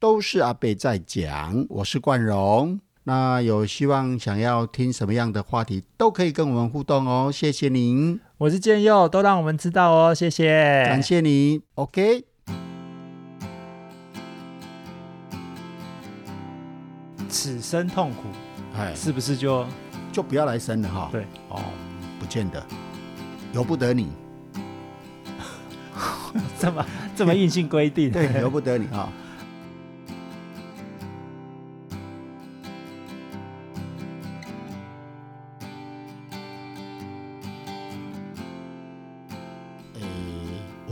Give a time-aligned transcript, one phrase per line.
[0.00, 2.80] 都是阿贝在讲，我是冠荣。
[3.04, 7.30] 那有希望想要听什么样的话题，都可以跟我们互动哦。
[7.30, 11.60] 谢谢您，我是建佑，都让我们知道哦，谢谢，感谢你。
[11.74, 12.24] OK，
[17.28, 18.22] 此生痛苦，
[18.74, 19.66] 哎，是不是就
[20.10, 21.10] 就不要来生了哈？
[21.12, 21.60] 对，哦，
[22.18, 22.64] 不见得，
[23.52, 24.10] 由不得你，
[26.58, 28.08] 这么这么硬性规定？
[28.12, 29.06] 对，由不得你哈。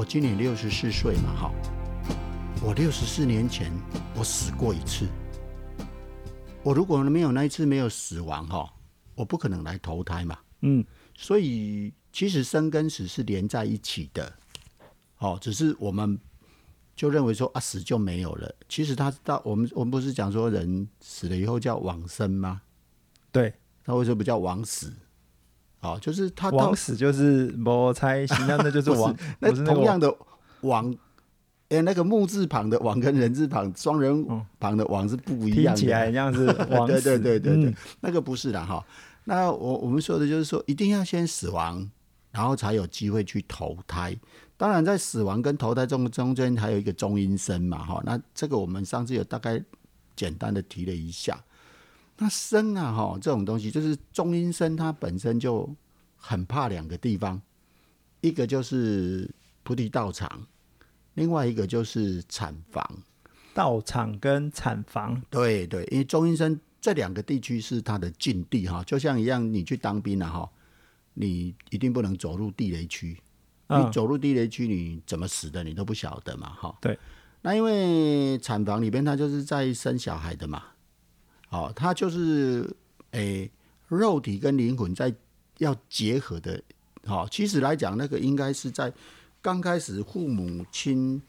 [0.08, 1.52] 今年六十四岁嘛，哈，
[2.62, 3.70] 我六十四年前
[4.16, 5.06] 我死过一次。
[6.62, 8.72] 我如果没有那一次没有死亡哈，
[9.14, 10.38] 我不可能来投胎嘛。
[10.62, 10.82] 嗯，
[11.14, 14.32] 所以其实生跟死是连在一起的，
[15.18, 16.18] 哦，只是我们
[16.96, 18.50] 就认为说啊死就没有了。
[18.66, 22.62] 其实他到我们我们不是讲说人死了以后叫往生吗？
[23.30, 23.52] 对，
[23.84, 24.90] 他为什么不叫往死？
[25.80, 30.12] 哦，就是他到往死就是谋猜心，那那就 是王，那是同样的
[30.62, 30.92] 王，
[31.68, 34.26] 哎，那个木字旁的王跟人字旁双人
[34.58, 35.80] 旁的王是不一样的。
[35.80, 38.84] 听起来像是 往对死，对对对对，嗯那个不是的哈。
[39.24, 41.88] 那我我们说的就是说，一定要先死亡，
[42.32, 44.16] 然后才有机会去投胎。
[44.56, 48.02] 当然，在死亡跟投胎中中间还有一个中阴身嘛哈。
[48.04, 49.62] 那这个我们上次有大概
[50.16, 51.38] 简单的提了一下。
[52.18, 55.68] 那生啊哈这种东西，就是中阴身它本身就
[56.16, 57.40] 很怕两个地方，
[58.20, 59.30] 一个就是
[59.62, 60.46] 菩提道场，
[61.14, 63.02] 另外一个就是产房。
[63.54, 70.48] 道场跟产房，对对，因为中阴身这两个地区是它的禁地哈，就像一样，你去当兵了、哈，
[71.14, 73.20] 你一定不能走入地雷区，
[73.66, 76.76] 你嗯，走入地雷区，你怎么死的你都不晓得嘛哈。
[76.80, 76.96] 对，
[77.42, 80.62] 那因为产房里边它就是在生小孩的嘛，
[81.50, 82.68] 哦，它就是
[83.12, 83.50] 诶
[83.88, 85.14] 肉体跟灵魂在
[85.58, 86.62] 要结合的，
[87.06, 88.92] 好、其实来讲那个应该是在
[89.40, 91.20] 刚开始父母亲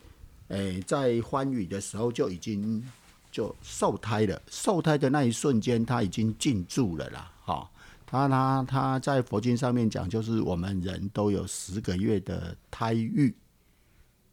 [0.49, 2.83] 诶在欢愉的时候就已经
[3.31, 7.69] 就受胎了，受胎的那一瞬间他已经进驻了啦，哈、
[8.05, 13.33] 他他他在佛经上面讲，就是我们人都有十个月的胎狱，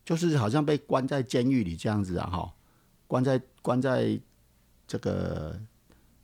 [0.05, 2.53] 就是好像被关在监狱里这样子啊，哈，
[3.07, 4.19] 关在关在
[4.87, 5.61] 这个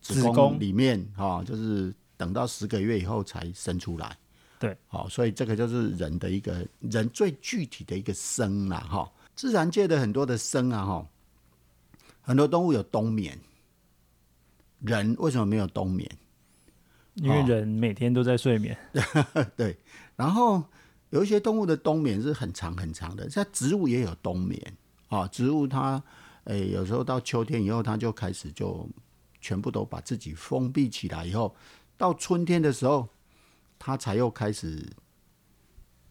[0.03, 4.15] 子宫里面哈、就是等到十个月以后才生出来。
[4.59, 11.07] 对，好、所以这个就是人的一个人最具体的一个生啦，哈、自然界的很多的生啊，哈，
[12.21, 13.39] 很多动物有冬眠，
[14.81, 16.09] 人为什么没有冬眠？
[17.15, 18.77] 因为人每天都在睡眠，
[19.57, 19.77] 对，
[20.17, 20.63] 然后
[21.11, 24.59] 有一些动物的冬眠是很长很长的，像植物也有冬眠
[25.09, 25.27] 啊。
[25.27, 26.03] 植物它，
[26.45, 28.89] 诶、有时候到秋天以后，它就开始就
[29.43, 31.55] 全部都把自己封闭起来，以后
[31.99, 33.07] 到春天的时候，
[33.79, 34.89] 它才又开始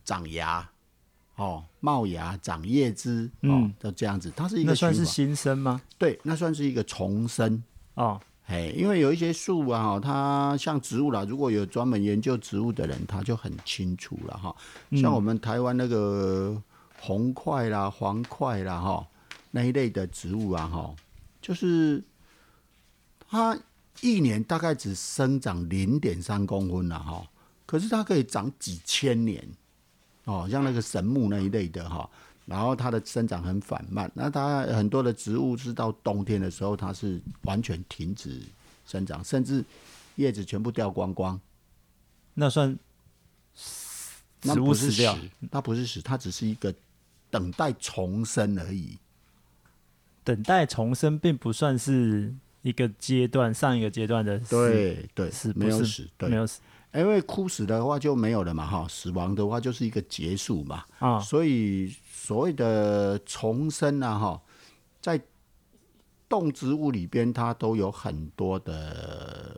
[0.03, 0.69] 长芽，
[1.37, 4.31] 哦，冒芽、长叶枝，哦嗯，就这样子。
[4.35, 5.81] 它是一那算是新生吗？
[5.97, 7.63] 对，那算是一个重生。
[7.93, 14.53] 哦，哎，因为有一些树啊，哈，它像植物啦，如果有专门研究植物的人，他就很清楚了哈。
[14.97, 16.61] 像我们台湾那个
[16.99, 19.07] 红块啦、黄块啦，哈，
[19.51, 20.95] 那一类的植物啊，哈，
[21.41, 22.03] 就是
[23.31, 23.57] 它
[24.01, 27.25] 一年大概只生长零点三公分了，哈，
[27.65, 29.41] 可是它可以长几千年，
[30.25, 32.09] 哦，像那个神木那一类的哈。
[32.45, 38.41] 然后它的生长很缓慢，那它很多的植物是到冬天的时候，它是完全停止
[38.85, 39.63] 生长，甚至
[40.15, 41.39] 叶子全部掉光光。
[42.33, 42.77] 那算
[44.41, 45.17] 植物那不是死掉，
[45.49, 46.73] 它不是死，它只是一个
[47.29, 48.97] 等待重生而已。
[50.25, 56.61] 等待重生，并不算是一个阶段，上一个阶段的死对对，是是没有死，对没，有死
[56.93, 60.83] 因为枯死的话就没有了嘛，哈，死亡的话就是一个结束嘛。
[60.99, 64.41] 啊，所以所谓的重生啊，哈，
[65.01, 65.21] 在
[66.27, 69.57] 动植物里边，它都有很多的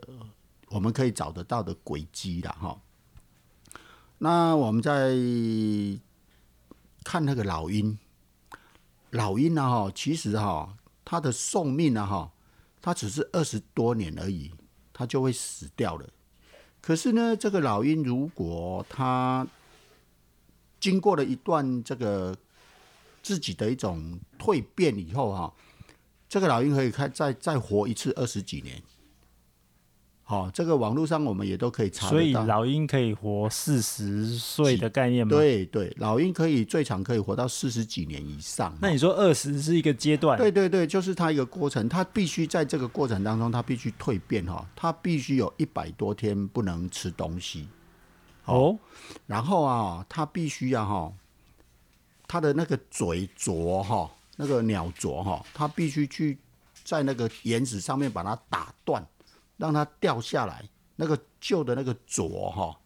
[0.68, 2.80] 我们可以找得到的轨迹啦，哈。
[4.18, 5.10] 那我们在
[7.02, 7.98] 看那个老鹰，
[9.10, 12.30] 老鹰呢，哈，其实哈，它的寿命呢，哈，
[12.84, 14.52] 它只是二十多年而已，
[14.92, 16.06] 它就会死掉了。
[16.82, 19.46] 可是呢，这个老鹰如果它
[20.78, 22.36] 经过了一段这个
[23.22, 25.54] 自己的一种蜕变以后哈、
[26.28, 28.82] 这个老鹰可以开再再活一次二十几年。
[30.26, 32.32] 好、这个网络上我们也都可以查所以。
[32.32, 35.30] 老鹰可以活四十岁的概念吗？。
[35.30, 38.74] 对对，老鹰可以最长可以活到四十几年以上。
[38.80, 40.38] 那你说二十是一个阶段？
[40.38, 47.68] 对对对，就是它一个过程，它必须在这个过程当中，它必须蜕变哈，它必须有一百多天不能吃东西，
[48.46, 48.78] 哦，
[49.26, 51.12] 然后啊，它必须要哈，
[52.26, 56.38] 它的那个嘴啄哈，那个鸟啄哈，它必须去
[56.82, 59.06] 在那个岩石上面把它打断，
[59.56, 62.76] 让它掉下来，那个旧的那个啄哈，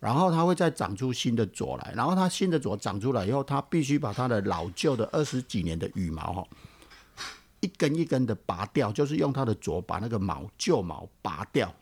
[0.00, 6.46] 然后它会再长出新的啄来，然后它新的啄长出来以后，它必须把它的老旧的二十几年的羽毛哈，
[7.60, 11.72] 一根一根的拔掉，就是用它的啄把那个毛旧毛拔掉。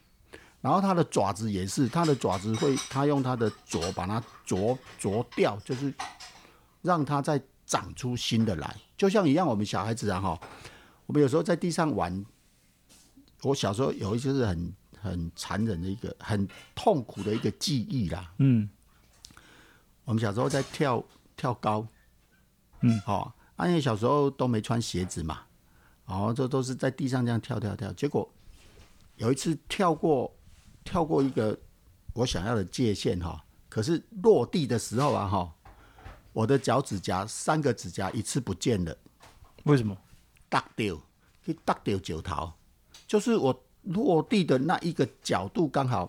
[0.61, 5.91] 然后它的爪子也是，它的爪子会，它用它的啄把它啄啄掉，就是
[6.83, 10.39] 让它再长出新的来，就像一样，我们小孩子啊哈，
[11.07, 12.27] 我们有时候在地上玩，
[13.43, 18.33] 我小时候有一些是很很残忍的一个很痛苦的一个记忆啦。
[18.39, 18.69] 嗯，
[20.05, 21.03] 我们小时候在跳
[21.37, 21.87] 跳高，
[22.81, 25.43] 嗯，哦，啊因为小时候都没穿鞋子嘛，
[26.05, 28.31] 哦，这都是在地上这样跳跳跳，结果
[29.17, 30.35] 有一次跳过
[30.85, 31.59] 跳过一个
[32.13, 35.55] 我想要的界限哈、可是落地的时候啊哈、
[36.33, 38.97] 我的脚趾甲三个指甲一次不见了，
[39.65, 39.97] 为什么？
[40.49, 41.01] 搭掉，
[41.45, 42.53] 去搭掉九头，
[43.11, 46.09] 就是我落地的那一个角度刚好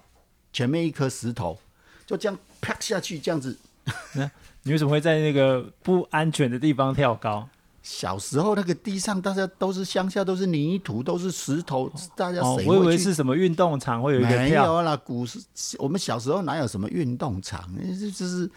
[0.54, 1.58] 前面一颗石头，
[2.06, 3.58] 就这样啪下去，这样子。
[4.62, 7.50] 你为什么会在那个不安全的地方跳高？
[7.82, 12.96] 小时候那个地上，大家都是乡下，都是泥土，都是石头，大家哦，谁我以为？
[12.96, 14.68] 是什么运动场会有一个没跳。
[14.68, 15.40] 有啦，古时
[15.80, 17.68] 我们小时候哪有什么运动场？
[18.00, 18.48] 就就是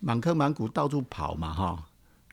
[0.00, 1.84] 满坑满谷到处跑嘛，哈。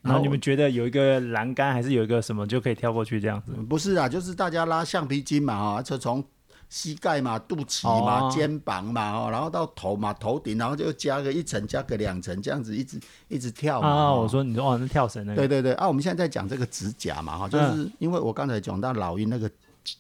[0.06, 3.52] 然后你们觉得有一个栏杆，还是有一个什么就可以跳过去这样子？
[3.68, 6.24] 不是啊，就是大家拉橡皮筋嘛，啊，就从
[6.70, 13.88] 膝盖嘛、肚脐嘛、哦肩膀嘛，哦，然后到头嘛、头顶，然后就加个一层、加个两层，这样子一直一直跳嘛。
[13.88, 15.38] 啊，哈我说你说哦，那跳绳那个。
[15.38, 19.50] 对对对啊，我们现在在讲这个指甲嘛，哈，就是嗯因为我刚才讲到老鹰那个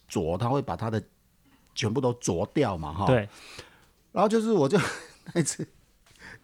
[0.07, 1.01] 啄，它会把它的
[1.73, 3.05] 全部都啄掉嘛，哈。。
[3.07, 3.27] 对，
[4.11, 4.77] 然后就是我就
[5.33, 5.65] 那一次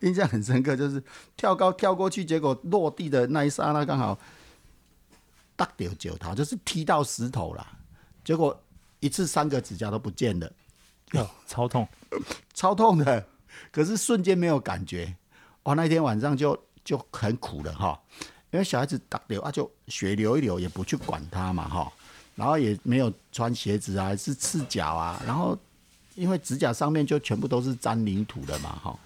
[0.01, 1.01] 印象很深刻，就是
[1.35, 4.17] 跳高跳过去，结果落地的那一刹那刚好
[5.55, 7.65] 搭掉九头，就是踢到石头了，
[8.23, 8.59] 结果
[8.99, 10.51] 一次三个指甲都不见了，
[11.13, 11.87] 哦，超痛。
[12.53, 13.25] 超痛的，
[13.71, 15.15] 可是瞬间没有感觉。
[15.63, 17.99] 哦，那天晚上就就很苦了哈，
[18.51, 21.91] 因为小孩子打流啊，就血流一流，也不去管他嘛哈，
[22.35, 25.55] 然后也没有穿鞋子啊，是赤脚啊，然后
[26.15, 28.99] 因为指甲上面就全部都是沾泥土的嘛哈。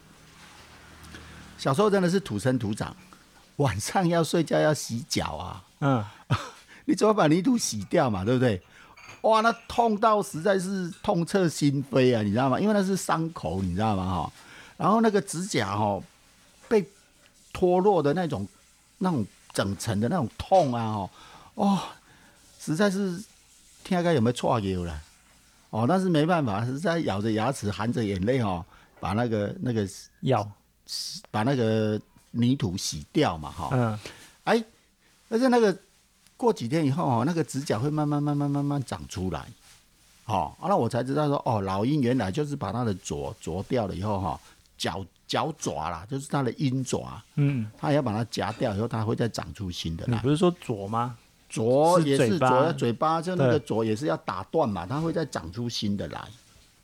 [1.58, 2.96] 小时候真的是土生土长，
[3.58, 6.04] 晚上要睡觉要洗脚啊，嗯，
[6.86, 8.62] 你怎么把泥土洗掉嘛，对不对？
[9.22, 12.60] 哇，那痛到实在是痛彻心扉啊，你知道吗？
[12.60, 14.06] 因为那是伤口，你知道吗？
[14.06, 14.32] 哈，
[14.78, 16.00] 然后那个指甲哈
[16.68, 16.86] 被
[17.52, 18.48] 脱落的那种、
[19.00, 21.10] 那种整层的那种痛啊，哦，
[21.56, 21.80] 哦，
[22.60, 23.24] 实在是
[23.84, 25.02] 听该有没有错给了？
[25.72, 28.64] 哦，但是没办法，实在咬着牙齿含着眼泪哦，
[29.00, 29.88] 把那个那个
[30.22, 30.48] 要，
[31.32, 32.00] 把那个
[32.32, 34.00] 泥土洗掉嘛，哈、嗯，
[34.44, 34.64] 哎，
[35.30, 35.78] 而且那个
[36.38, 39.48] 过几天以后哦，那个指甲会慢慢慢慢慢慢长出来，
[40.26, 44.40] 哦，啊那我才知道说哦，老鹰原来就是把它的啄啄掉了以后哈、
[44.78, 50.16] 脚脚爪啦，就是它的鹰爪，嗯，它也要把它夹掉以后，它会再长出新的来。
[50.16, 51.18] 你不是说啄吗？
[51.48, 53.66] 啄也是啄，嘴巴就那个对。
[53.66, 56.28] 啄也是要打断嘛，它会再长出新的来，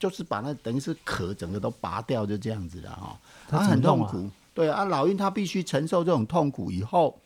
[0.01, 3.15] 就是把那等于是壳整个都拔掉，就这样子的哈、
[3.47, 4.27] 它它很痛苦。
[4.53, 7.21] 对啊，老鹰它必须承受这种痛苦以后，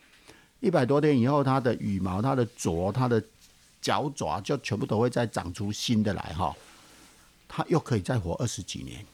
[0.60, 3.24] 一百多天以后，它的羽毛、它的啄、它的
[3.82, 6.53] 脚爪就全部都会再长出新的来哈、
[7.48, 9.05] 它又可以再活二十几年，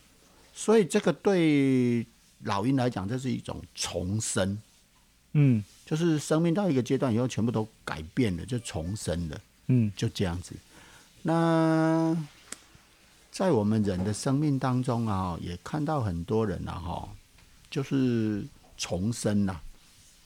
[0.54, 2.04] 所以这个对
[2.46, 4.60] 老鹰来讲，这是一种重生。
[5.34, 5.64] 嗯。
[5.86, 10.56] 就是生命到一个阶段以后，全部都改变了，就重生了，嗯，就这样子。
[11.24, 12.16] 那
[13.32, 17.10] 在我们人的生命当中啊，也看到很多人啊，哈，
[17.70, 18.46] 就是
[18.78, 19.58] 重生呐、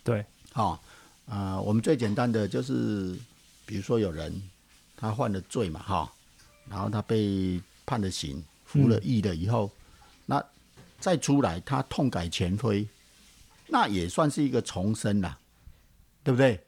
[0.03, 0.79] 对，啊，
[1.27, 3.15] 啊，我们最简单的就是，
[3.65, 4.33] 比如说有人
[4.97, 6.12] 他犯了罪嘛，哈，
[6.67, 9.69] 然后他被判了刑，服了役了以后，
[10.25, 10.43] 那
[11.00, 12.88] 再出来他痛改前非，
[13.67, 15.38] 那也算是一个重生啦，
[16.24, 16.59] 对不对？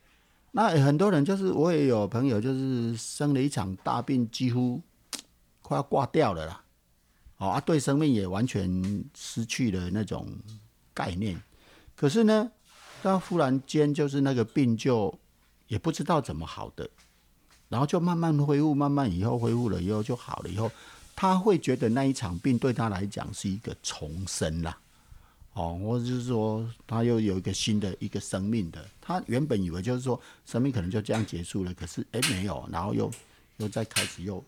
[0.51, 4.81] 那很多人就是我也有朋友就是生了一场大病，几乎
[5.67, 6.63] 快要挂掉了啦，
[7.39, 10.25] 哦啊，对生命也完全失去了那种
[10.93, 11.37] 概念。
[11.93, 12.49] 可是呢，
[13.03, 15.13] 他忽然间就是那个病就
[15.67, 16.89] 也不知道怎么好的，
[17.67, 20.71] 然后就慢慢恢复，慢慢以后恢复了以后就好了以后，
[21.17, 24.79] 他会觉得那一场病对他来讲是一个重生啦。
[25.51, 33.11] 哦，或者是说他又有一个新的一个生命的，他原本以为就是说生命可能就这样结束了，可是哎没有，然后又
[33.57, 34.41] 又再开始又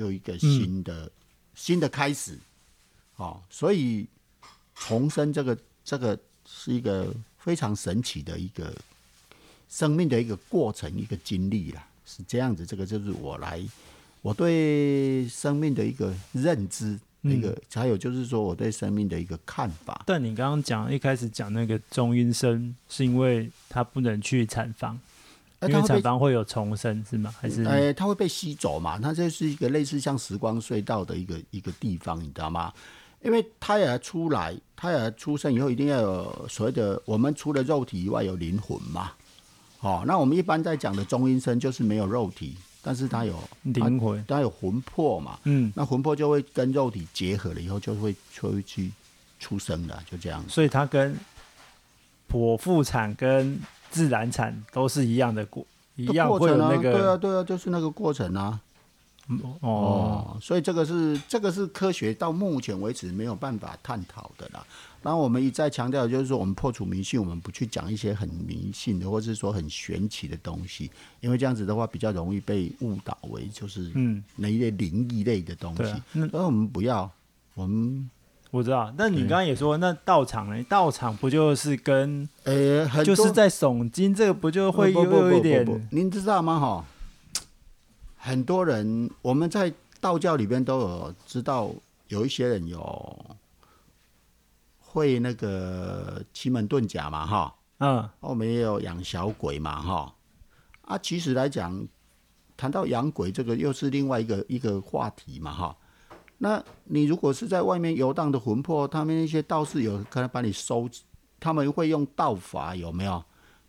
[0.00, 1.10] 又一个新的、
[1.54, 2.38] 新的开始，
[3.16, 4.06] 哦，所以
[4.74, 8.74] 重生这个这个是一个非常神奇的一个
[9.68, 13.62] 生命的一个过程一个经历啦，是这样子，这个就是我来
[14.22, 16.98] 我对生命的一个认知。
[17.22, 20.02] 那个还有就是说我对生命的一个看法。
[20.06, 24.98] 但你刚刚讲一开始讲那个中阴身，是因为他不能去产房，
[25.62, 27.34] 因为产房会有重生是吗？
[27.40, 27.64] 还是？
[27.64, 28.98] 哎，他会被吸走嘛？
[28.98, 32.72] 它这是一个类似像时光隧道的一个一个地方，你知道吗？
[33.22, 39.12] 因为胎儿出来，胎儿出生以后一定要有所谓的，我们除了肉体以外有灵魂嘛。
[39.80, 42.56] 哦，那我们一般在讲的中阴身就是没有肉体。
[42.82, 45.38] 但是它有灵魂，它有魂魄嘛？
[45.44, 48.90] 嗯，那魂魄就会跟肉体结合了以后，就会就会去
[49.38, 50.42] 出生的，就这样。
[50.48, 51.14] 所以它跟
[52.26, 53.60] 剖腹产跟
[53.90, 55.66] 自然产都是一样的过，
[55.96, 58.60] 一样会有那个，对啊，对啊，就是那个过程啊。
[59.60, 64.66] 哦，所以这个是这个是科学到目前为止没有办法探讨的啦。
[65.02, 76.20] 然后我们一再强调，就是说我们破除迷信，我们不去讲一些很迷信的，或者是说很玄奇的东西，因为这样子的话比较容易被误导为就是嗯那一类灵异类的东西。
[76.32, 77.08] 而我们不要，
[77.54, 78.10] 我们
[78.50, 78.92] 我知道。
[78.96, 80.64] 那你刚刚也说，那道场呢？
[80.68, 85.88] 道场不就是跟呃，就是在诵经，这个不就会有一点？
[85.90, 86.58] 您知道吗？
[86.60, 86.84] 哈，
[88.16, 91.70] 很多人我们在道教里边都有知道，
[92.08, 93.36] 有一些人有。
[94.92, 100.12] 会那个奇门遁甲嘛，哈，嗯，我们也有养小鬼嘛，哈，
[100.80, 101.86] 啊，其实来讲，
[102.56, 105.76] 谈到养鬼这个又是另外一个一个话题嘛，哈。
[106.42, 110.88] 那你如果是在外面游荡的魂魄，他们那些道士有可能把你收，
[111.38, 113.22] 他们会用道法有没有？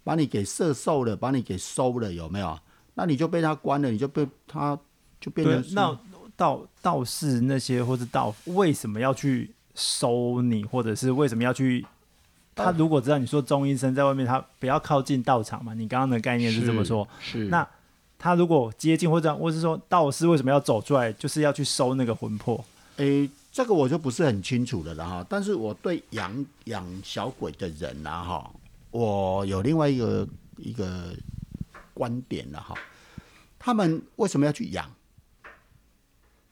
[0.04, 2.58] 把你给射受了，把你给收了有没有？
[2.96, 4.78] 那你就被他关了，你就被他
[5.20, 6.00] 就变成那
[6.36, 9.54] 道道士那些或是道为什么要去？
[9.74, 11.86] 收你，或者是为什么要去？
[12.54, 15.74] 他如果知道你说中医生在外面，他不要靠近道场嘛？
[15.74, 17.08] 你刚刚的概念是这么说。
[17.22, 17.46] 是。
[17.46, 17.66] 那
[18.24, 22.64] 他如果接近或者，或是说道士为什么要走出来，就是要去收那个魂魄？
[22.98, 25.26] 诶，这个我就不是很清楚了哈。
[25.28, 28.52] 但是我对养养小鬼的人呐哈，
[28.92, 31.16] 我有另外一个一个
[31.96, 32.76] 观点了哈。
[33.58, 34.88] 他们为什么要去养？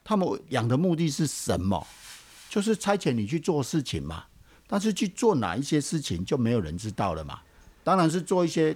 [0.03, 1.85] 他们养的目的是什么？
[2.49, 4.23] 就是差遣你去做事情嘛，
[4.65, 7.41] 但是去做哪一些事情就没有人知道了嘛。
[7.83, 8.75] 当然是做一些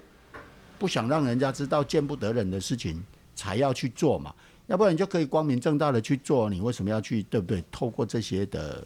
[0.83, 3.01] 不想让人家知道、见不得人的事情
[3.37, 4.35] 才要去做嘛。
[4.67, 7.23] 要不然你就可以光明正大的去做，你为什么要去？
[7.23, 7.63] 对不对？
[7.71, 8.85] 透过这些的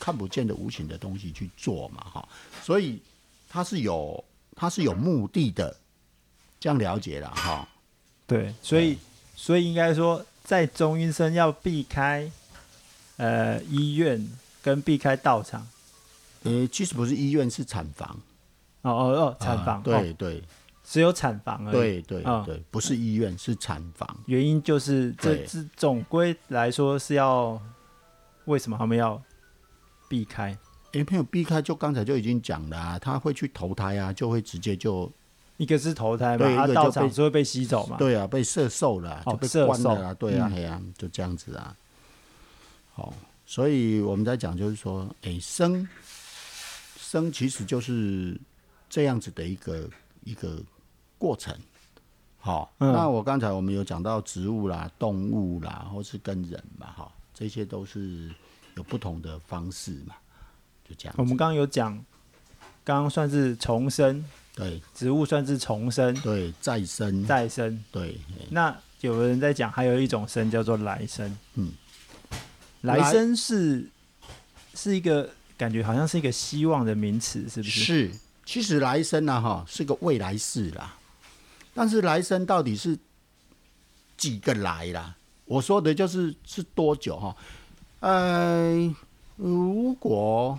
[0.00, 2.26] 看不见的无形的东西去做嘛，哈。
[2.62, 2.98] 所以
[3.50, 4.24] 他是有
[4.54, 5.76] 他是有目的的，
[6.58, 7.68] 这样了解了哈。
[8.26, 8.96] 对，所以
[9.34, 12.32] 所以应该说，在中医生要避开。
[13.18, 14.26] 呃，医院
[14.62, 15.66] 跟避开道场，
[16.44, 18.18] 呃，其实不是医院，是产房。
[18.82, 20.42] 哦哦哦，产房，对对，
[20.88, 21.72] 只有产房而已。
[21.72, 24.08] 对对对，不是医院，是产房。
[24.26, 27.60] 原因就是这这总归来说是要
[28.44, 29.20] 为什么他们要
[30.08, 30.56] 避开？
[30.92, 35.10] 因为没有避开，就刚才就已经讲了啊，他会去投胎啊，就会直接就
[35.56, 37.96] 一个是投胎嘛，他道场就会被吸走嘛。
[37.98, 40.14] 对啊，被射受了，就被关了啊。
[40.14, 41.76] 对啊，哎呀，就这样子啊。
[42.94, 43.12] 好，
[43.44, 45.86] 所以我们在讲，就是说，哎，生
[46.96, 48.40] 生其实就是
[48.88, 49.90] 这样子的一个
[50.24, 50.62] 一个
[51.18, 51.56] 过程。
[52.38, 58.30] 好，那我刚才我们有讲到植物啦、动物啦，或是跟人嘛，哈，这些都是
[58.76, 60.14] 有不同的方式嘛，
[60.88, 61.14] 就这样。
[61.18, 61.92] 我们刚刚有讲，
[62.84, 68.16] 刚刚算是重生，对，植物算是重生，对，再生，再生，对。
[68.50, 71.72] 那有人在讲，还有一种生叫做来生，嗯。
[72.82, 73.90] 来生是
[74.74, 77.80] 是一个感觉，好像是一个希望的名词，是不是？
[77.80, 78.10] 是，
[78.44, 80.94] 其实来生呢，哈，是个未来式啦。
[81.76, 82.98] 但是来生到底是
[84.16, 85.14] 几个来啦？
[85.44, 87.36] 我说的就是是多久哈？
[88.00, 88.92] 呃，
[89.36, 90.58] 如果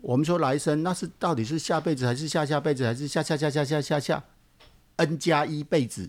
[0.00, 4.24] 我们说来生，那是到底是下辈子，还是下下辈子，还是下下下下下下下
[4.96, 6.08] n 加一辈子？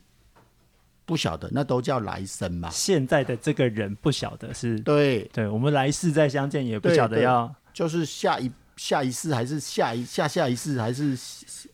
[1.05, 2.69] 不晓得，那都叫来生嘛。
[2.69, 11.17] 现在的这个人不晓得是，对，对我们来世再相见也不晓得要，就是下一下一世还是下一下下一世还是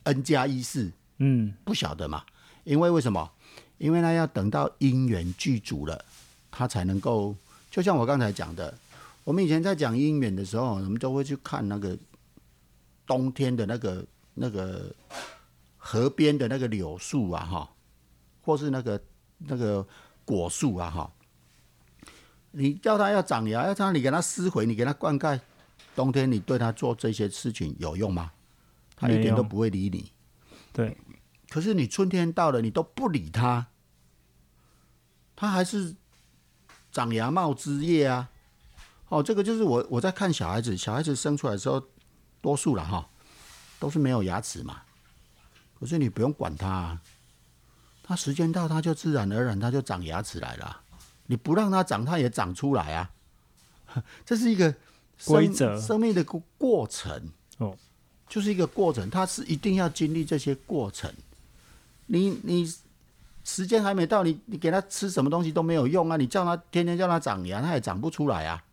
[0.03, 2.23] n 加一世，嗯，不晓得嘛。
[2.69, 3.31] 因为为什么？
[3.79, 6.05] 因为呢要等到因缘具足了，
[6.51, 7.35] 他才能够
[7.71, 8.71] 就像我刚才讲的，
[9.23, 11.97] 我们以前在讲因缘的时候，我们都会去看那个
[13.07, 14.93] 冬天的那个那个
[15.79, 17.69] 河边的那个柳树啊，哈，
[18.43, 19.01] 或是那个
[19.39, 19.83] 那个
[20.23, 21.11] 果树啊，哈。
[22.51, 25.39] 你叫它要长芽，要让你给它施肥，你给它灌溉，
[25.95, 28.31] 冬天你对它做这些事情有用吗？
[28.95, 30.11] 它一点都不会理你。
[30.71, 30.95] 对，
[31.49, 33.67] 可是你春天到了，你都不理它，
[35.35, 35.95] 它还是
[36.91, 38.29] 长芽冒枝叶啊。
[39.09, 41.83] 哦，这个就是我我在看小孩子，小孩子生出来的时候，
[42.41, 43.09] 多数了哈，
[43.79, 44.83] 都是没有牙齿嘛。
[45.79, 47.01] 可是你不用管它，啊，
[48.03, 50.81] 它时间到，它就自然而然，它就长牙齿来了。
[51.25, 53.11] 你不让它长，它也长出来啊。
[54.23, 54.75] 这是一个
[55.25, 57.75] 规则，生命的过过程哦，
[58.27, 61.11] 就是一个过程，它是一定要经历这些过程。
[62.09, 62.71] 你你
[63.43, 66.17] 时间还没到，你你给他吃什么东西都没有用啊！
[66.17, 68.63] 你叫他天天叫他长牙，他也长不出来啊。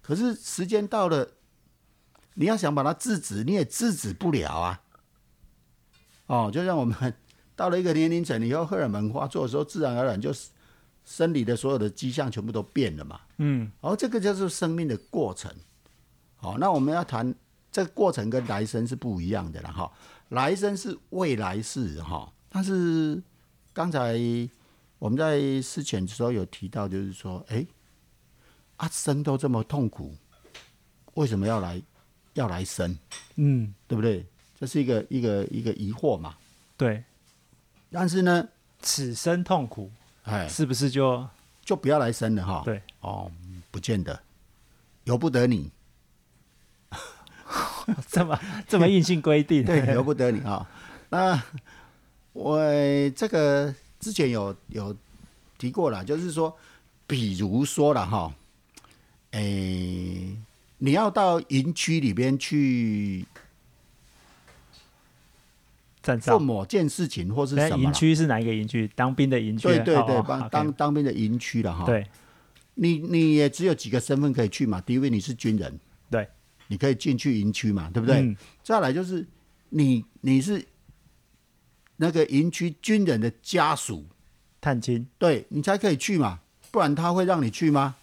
[0.00, 1.28] 可是时间到了，
[2.34, 4.82] 你要想把它制止，你也制止不了啊。
[6.26, 7.14] 哦，就像我们
[7.56, 10.50] 到了一个年龄层以后，荷尔蒙发作的时候，自然而然就是。
[11.08, 13.20] 生理的所有的迹象全部都变了嘛？
[13.36, 15.48] 嗯，然后这个就是生命的过程。
[16.34, 17.32] 好，那我们要谈
[17.70, 19.88] 这个过程跟来生是不一样的了哈。
[20.30, 23.22] 来生是未来世哈，但是
[23.72, 24.18] 刚才
[24.98, 27.64] 我们在事前的时候有提到，就是说，哎，
[28.76, 30.14] 啊生都这么痛苦，
[31.14, 31.80] 为什么要来
[32.34, 32.98] 要来生？
[33.36, 34.26] 嗯，对不对？
[34.58, 36.36] 这是一个一个一个疑惑嘛。
[36.76, 37.04] 对，
[37.90, 38.48] 但是呢，
[38.80, 39.90] 此生痛苦。
[40.24, 41.24] 哎，是不是就
[41.62, 42.62] 就不要来生了哈？
[42.64, 43.30] 对，哦，
[43.70, 44.18] 不见得，
[45.04, 45.70] 由不得你，
[48.08, 48.38] 这么
[48.68, 50.68] 这么硬性规定，对，由不得你啊。
[51.10, 51.42] 那
[52.32, 52.58] 我
[53.16, 54.94] 这个之前有有
[55.58, 56.56] 提过了，就是说，
[57.06, 58.34] 比如说了哈，
[59.32, 59.40] 哎，
[60.78, 63.24] 你要到营区里边去。
[66.20, 67.78] 做某件事情或是什么？
[67.78, 68.88] 营区是哪一个营区？
[68.94, 69.66] 当兵的营区。
[69.66, 71.84] 对对对，当当当兵的营区了哈。
[71.84, 72.06] 对，
[72.74, 74.80] 你你也只有几个身份可以去嘛？
[74.80, 76.28] 第一位你是军人，对，
[76.68, 78.36] 你可以进去营区嘛，对不对？
[78.62, 79.26] 再来就是
[79.70, 80.64] 你你是
[81.96, 84.06] 那个营区军人的家属，
[84.60, 87.96] 探亲，对你才可以去嘛，不然他会让你去吗？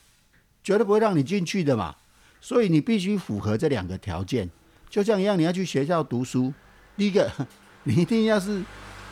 [0.64, 1.96] 绝对不会让你进去的嘛。
[2.42, 4.50] 所以你必须符合这两个条件，
[4.90, 6.54] 就像一样，你要去学校读书，
[6.98, 7.32] 第一个。
[7.86, 8.64] 你一定要是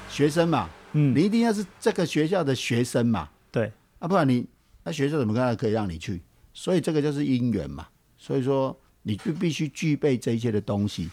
[0.09, 4.47] 学生嘛，嗯，你一定要是这个学校的学生嘛，对，啊，不然你
[4.85, 6.21] 那学校怎么可能可以让你去？
[6.53, 7.89] 所以这个就是因缘嘛。
[8.17, 11.09] 所以说，你就必须具备这些的东西，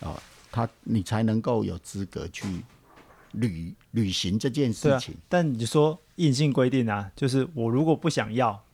[0.00, 2.46] 啊，他你才能够有资格去
[3.32, 5.14] 履履行这件事情。
[5.28, 8.64] 但你说硬性规定啊，就是我如果不想要，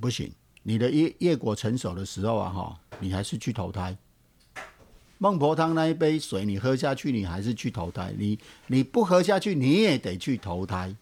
[0.00, 3.96] 不行，你的业业果成熟的时候啊，哈，你还是去投胎。
[5.18, 8.14] 孟婆汤那一杯水，你喝下去，你还是去投胎。
[8.16, 10.94] 你你不喝下去，你也得去投胎。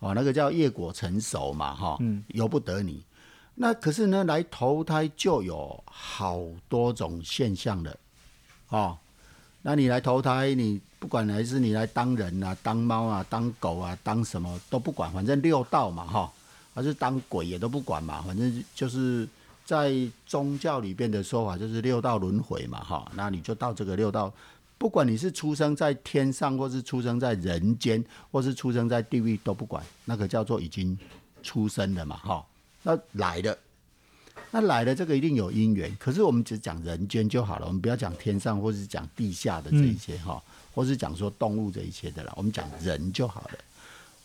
[0.00, 3.02] 哦，那个叫业果成熟嘛，哈，嗯，由不得你。
[3.60, 7.98] 那可是呢，来投胎就有好多种现象的，
[8.68, 8.96] 哦。
[9.62, 16.32] 那你来投胎，你不管还是你来当人啊，当猫啊，当狗啊，当什么都不管，反正六道嘛，哈，
[16.74, 19.28] 还是当鬼也都不管嘛，反正就是。
[19.68, 19.92] 在
[20.24, 24.32] 宗教里边的说法就是六道轮回嘛，哈，那你就到这个六道，
[24.78, 30.98] 不管你是出生在天上，或是出生在人间，或是出生在地狱都不管，那个叫做已经
[31.42, 32.42] 出生了嘛，哈，
[32.82, 33.58] 那来的，
[34.50, 40.42] 那来的这个一定有因缘，可是我们只讲人间就好了，我们不要讲天上或是讲地下的这一些哈，
[40.74, 43.58] 或是讲说动物这一些的了，我们讲人就好了，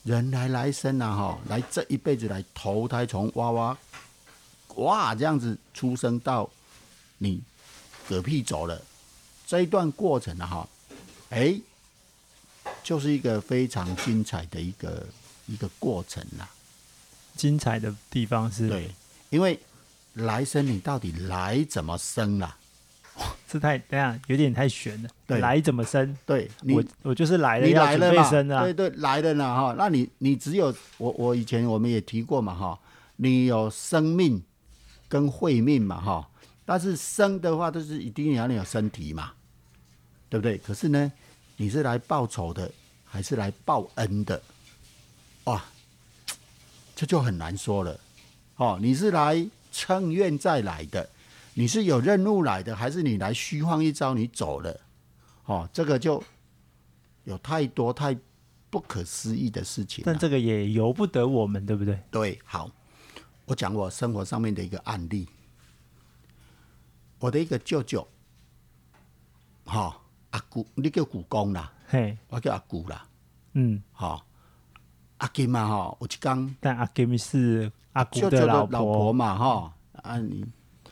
[0.04, 3.78] 人来来生啊，哈，来这一辈子来投胎从娃娃。
[4.76, 6.50] 哇，这样子出生到
[7.18, 7.42] 你
[8.08, 8.82] 嗝屁走了，
[9.46, 10.70] 这一段过程啊，哈，
[11.30, 11.60] 哎，
[12.84, 15.08] 就是一个非常精彩的一个
[15.48, 16.50] 一个过程啦。
[17.36, 18.90] 精彩的地方是，对，
[19.30, 19.60] 因为
[20.14, 22.58] 来生你到底来怎么生啦？
[23.48, 25.10] 这太等下有点太悬了。
[25.28, 26.18] 对，来怎么生？
[26.26, 28.30] 对，我我就是来了，你来了嘛？
[28.30, 29.76] 生啊，对对，来了呢哈。
[29.78, 32.80] 那你你只有我我以前我们也提过嘛哈，
[33.18, 34.42] 你有生命。
[35.10, 36.28] 跟会命嘛，哈，
[36.66, 39.34] 但是生的话都是一定要你有身体嘛，
[40.28, 40.58] 对不对？
[40.58, 41.12] 可是呢，
[41.56, 42.72] 你是来报仇的，
[43.06, 44.42] 还是来报恩的？
[45.44, 45.64] 哇，
[46.96, 48.00] 这就很难说了。
[48.56, 51.10] 哦，你是来趁愿再来的，
[51.54, 54.80] 你是有任务来的，还是你来虚晃一招你走了？
[55.46, 56.24] 哦，这个就
[57.24, 58.18] 有太多太
[58.70, 60.04] 不可思议的事情。
[60.06, 62.00] 但这个也由不得我们，对不对？
[62.12, 62.72] 对，好。
[63.46, 65.28] 我讲我生活上面的一个案例，
[67.20, 68.08] 我的一个舅舅，
[69.66, 73.06] 哈、阿姑，你叫姑公啦，嘿，我叫阿姑啦，
[73.52, 74.26] 嗯，哈、
[75.24, 80.46] 阿金嘛，哈，有一天但阿金是阿姑舅舅的老老婆嘛，哈，啊你。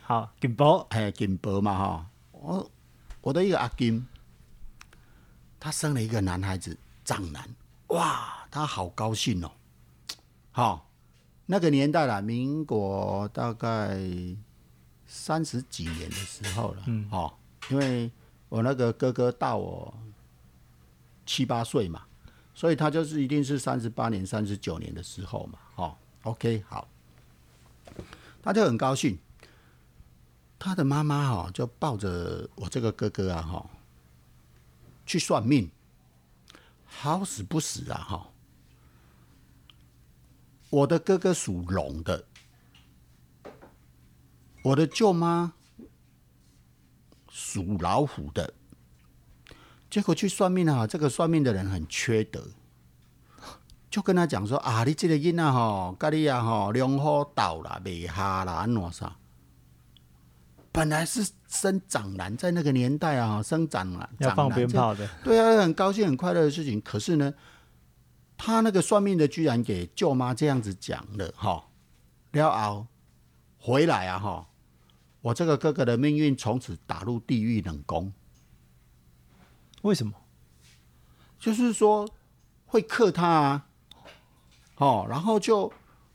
[0.04, 2.72] 好，金宝，哎，金伯嘛哈，我
[3.20, 4.08] 我的一个阿金，
[5.60, 7.44] 他生了一个男孩子，长男，
[7.88, 9.52] 哇，他好高兴哦。
[10.52, 10.90] 好、
[11.46, 14.00] 那个年代啦，民国大概
[15.06, 17.34] 三十几年的时候了，嗯，哦，
[17.70, 18.10] 因为
[18.48, 19.94] 我那个哥哥大我
[21.26, 22.04] 七八岁嘛，
[22.62, 26.88] 所以他就是一定是三十八年、三十九年的时候嘛，哦，OK，好，
[28.40, 29.18] 他就很高兴。
[30.60, 33.68] 他的妈妈哈就抱着我这个哥哥啊哈
[35.08, 35.72] 去算命，
[36.86, 38.30] 好死不死啊哈！
[40.70, 42.24] 我的哥哥属龙的，
[44.62, 45.54] 我的舅妈
[47.28, 48.54] 属老虎的，
[49.92, 52.42] 结果去算命啊，这个算命的人很缺德，
[53.90, 59.18] 就跟他讲说啊，你这个囡仔吼，甲你啊吼两好斗啦，未下啦，安怎啥？
[60.72, 66.80] 本来是生长男，在那个年代啊，生长男要放鞭炮的，对啊，很高兴、很快乐的事情。
[66.80, 67.34] 可是呢，
[68.38, 71.66] 他那个算命的居然给舅妈这样子讲了哈，
[72.32, 72.88] 了后
[73.60, 74.48] 回来啊哈，
[75.20, 78.14] 我这个哥哥的命运从此打入地狱冷宫，
[79.82, 80.14] 为什么？
[81.40, 82.08] 就是说
[82.66, 83.66] 会克他啊，
[84.78, 85.72] 哦，然后就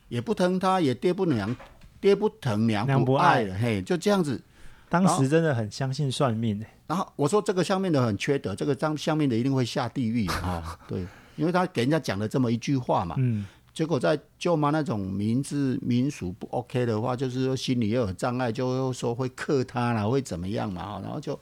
[0.08, 1.54] 也不疼他，也爹不娘，
[2.00, 4.42] 爹不疼娘娘不爱了，嘿，就这样子。
[4.88, 10.78] 当时真的很相信算命诶，然后我说这个相面的很缺德，这个张相面的一定会下地狱啊、 哦！
[10.86, 21.38] 对，因为他给人家讲了这么一句话嘛，嗯，结果在舅妈那种名字民俗不 OK 的话，就是说心里又有障碍，就说会克他啦，会怎么样嘛，哈然后就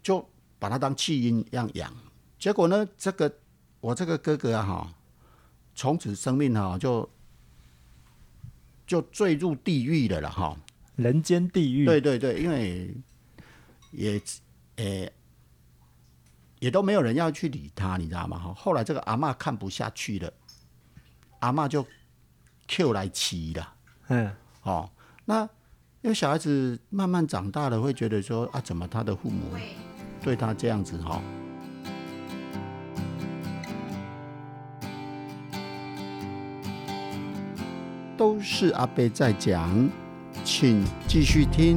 [0.00, 0.24] 就
[0.62, 1.92] 把他当弃婴一样养。
[2.38, 3.34] 结果呢，这个
[3.80, 4.94] 我这个哥哥啊，哈，
[5.74, 7.10] 从此生命哈就
[8.86, 10.56] 就坠入地狱了啦，哈。
[10.94, 12.94] 人间地狱，对对对，因为
[13.90, 14.22] 也
[14.76, 15.12] 诶、
[16.60, 18.38] 也都没有人要去理他，你知道吗？
[18.38, 20.32] 哈，后来这个阿嬷看不下去了，
[21.40, 21.84] 阿嬷就
[22.68, 23.74] Q 来骑了。
[24.06, 24.88] 嗯，哦，
[25.24, 25.42] 那
[26.02, 29.56] 因为小孩子慢慢长大了，会觉得说啊，怎么他的父母
[30.22, 31.20] 对他这样子哈、
[38.16, 39.90] 都是阿贝在讲，
[40.44, 41.76] 请继续听。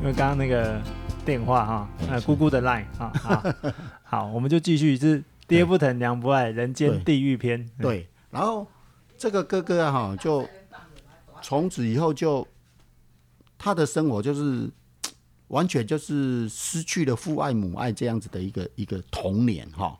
[0.00, 0.80] 因为刚刚那个
[1.24, 3.42] 电话哈，呃，姑姑的 line 啊，好，
[4.04, 8.66] 好，我们就继续是爹不疼娘不爱，人间地狱篇，嗯，对，然后
[9.18, 10.48] 这个哥哥啊，哈，就
[11.42, 12.46] 从此以后就
[13.56, 14.70] 他的生活就是
[15.48, 19.98] 完全就是失去了父爱母爱这样子的一个一个童年哈，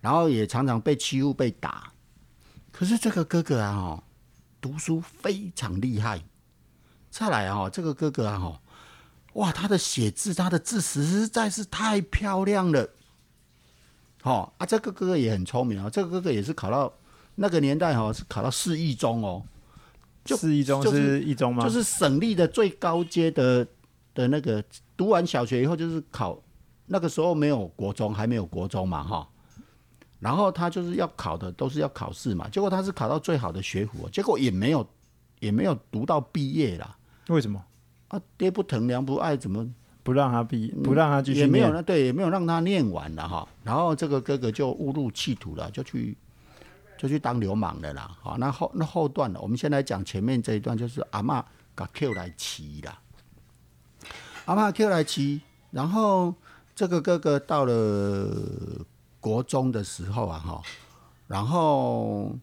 [0.00, 1.92] 然后也常常被欺负被打。
[2.70, 4.04] 可是这个哥哥啊，哈，
[4.60, 6.22] 读书非常厉害。
[7.10, 8.60] 再来啊，这个哥哥啊，哈，
[9.32, 12.90] 哇，他的写字，他的字实在是太漂亮了。
[14.22, 16.92] 哦啊，这个哥哥也很聪明哦，这个哥哥也是考到
[17.36, 19.42] 那个年代哦，是考到市一中哦，
[20.30, 21.62] 就是一中就是一中吗？
[21.64, 23.66] 就是省立的最高阶的
[24.14, 24.62] 的那个，
[24.96, 26.40] 读完小学以后就是考，
[26.86, 29.28] 那个时候没有国中，还没有国中嘛哈。
[30.18, 34.86] 然后他就是要考的都是要考试嘛，结果他是考到最好的学府，结果也没有
[35.38, 36.96] 也没有读到毕业啦。
[37.28, 37.64] 为什么
[38.08, 39.66] 啊，爹不疼娘不爱，怎么
[40.02, 41.74] 不让他毕，不让他继续也没有念？
[41.74, 43.48] 那对，也没有让他念完了哈。
[43.64, 46.14] 然后这个哥哥就误入歧途了，就去
[47.00, 48.14] 就去当流氓的啦。
[48.20, 51.42] 好，那后那后段了，我们先来讲前面这一段，就是阿嬷
[51.74, 53.00] 把 Q 来骑啦。
[54.44, 56.34] 阿嬷 Q 来骑，然后
[56.74, 58.36] 这个哥哥到了
[59.18, 60.62] 国中的时候啊，哈，
[61.26, 62.36] 然后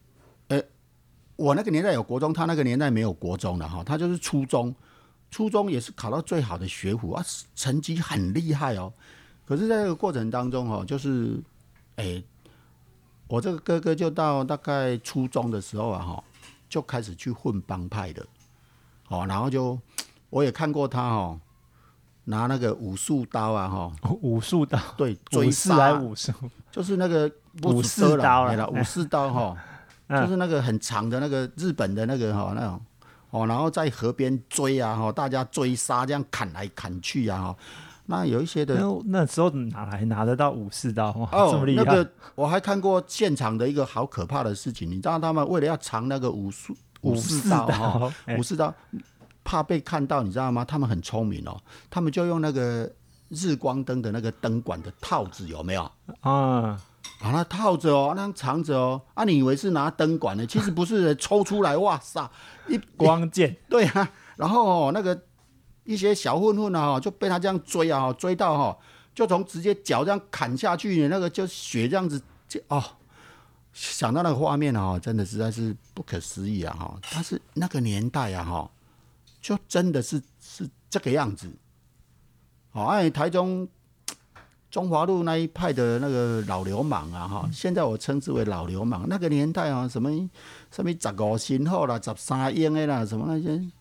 [0.47, 0.59] 呃，
[1.35, 4.73] 我那个年代有国中，他那个年代没有国中的哈，他就是初中。
[5.29, 8.91] 初中也是考到最好的学府啊，成绩很厉害哦。
[9.45, 11.37] 可是，在这个过程当中哦，就是，
[11.97, 12.23] 哎、
[13.27, 16.23] 我这个哥哥就到大概初中的时候啊，哈，
[16.69, 18.25] 就开始去混帮派的，
[19.09, 19.77] 哦，然后就
[20.29, 21.39] 我也看过他哦，
[22.25, 26.31] 拿那个武术刀啊，哈，武术刀，对，追杀，武术，
[26.71, 27.29] 就是那个
[27.63, 28.53] 武士刀啦。
[28.53, 29.57] 啦， 武士刀哈，
[30.07, 30.21] 嗯。
[30.21, 32.81] 就是那个很长的那个日本的那个哈那种。
[33.29, 37.57] 哦，然后在河边追啊哈，大家追杀这样砍来砍去啊哈，
[38.09, 41.11] 那有一些的那那时候哪来拿得到武士刀？
[41.11, 41.83] 哇，这么哦，厉害！
[41.83, 48.73] 那个我还看过现场的一个好可怕的事情，你知道他们为了要藏那个武术武士刀哈，武士刀
[49.43, 50.65] 怕被看到，你知道吗？
[50.65, 52.89] 他们很聪明哦，他们就用那个
[53.29, 55.91] 日光灯的那个灯管的套子有没有？
[56.21, 56.79] 啊，
[57.19, 59.01] 把它套着哦，那样藏着哦。
[59.15, 60.45] 啊，你以为是拿灯管呢？
[60.45, 62.29] 其实不是，抽出来，哇塞，
[62.67, 65.19] 一光剑对啊，然后哦，那个
[65.87, 68.77] 一些小混混啊，就被他这样追啊，追到哈，
[69.15, 72.83] 就从直接脚这样砍下去，那个就血这样子，这哦，
[73.71, 76.99] 想到那个画面啊，真的实在是不可思议啊哈。
[77.09, 78.69] 但是那个年代啊哈，
[79.41, 81.49] 就真的是是这个样子。
[82.71, 83.65] 好，哎，台中
[84.69, 89.05] 中华路那一派的那个老流氓啊哈，现在我称之为老流氓。
[89.07, 90.11] 那个年代啊，什么
[90.69, 93.71] 什么十五新号啦，十三英的啦，什么那些。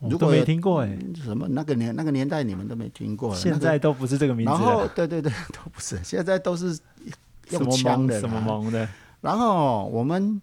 [0.00, 6.78] 如果都没听过哎，什么那个年那个年代你们都没听过，现在都不是这个名字那个、然后，对对对都不是，现在都是
[7.50, 8.18] 用么枪的？
[8.18, 8.88] 什么蒙的，
[9.20, 10.40] 然后我们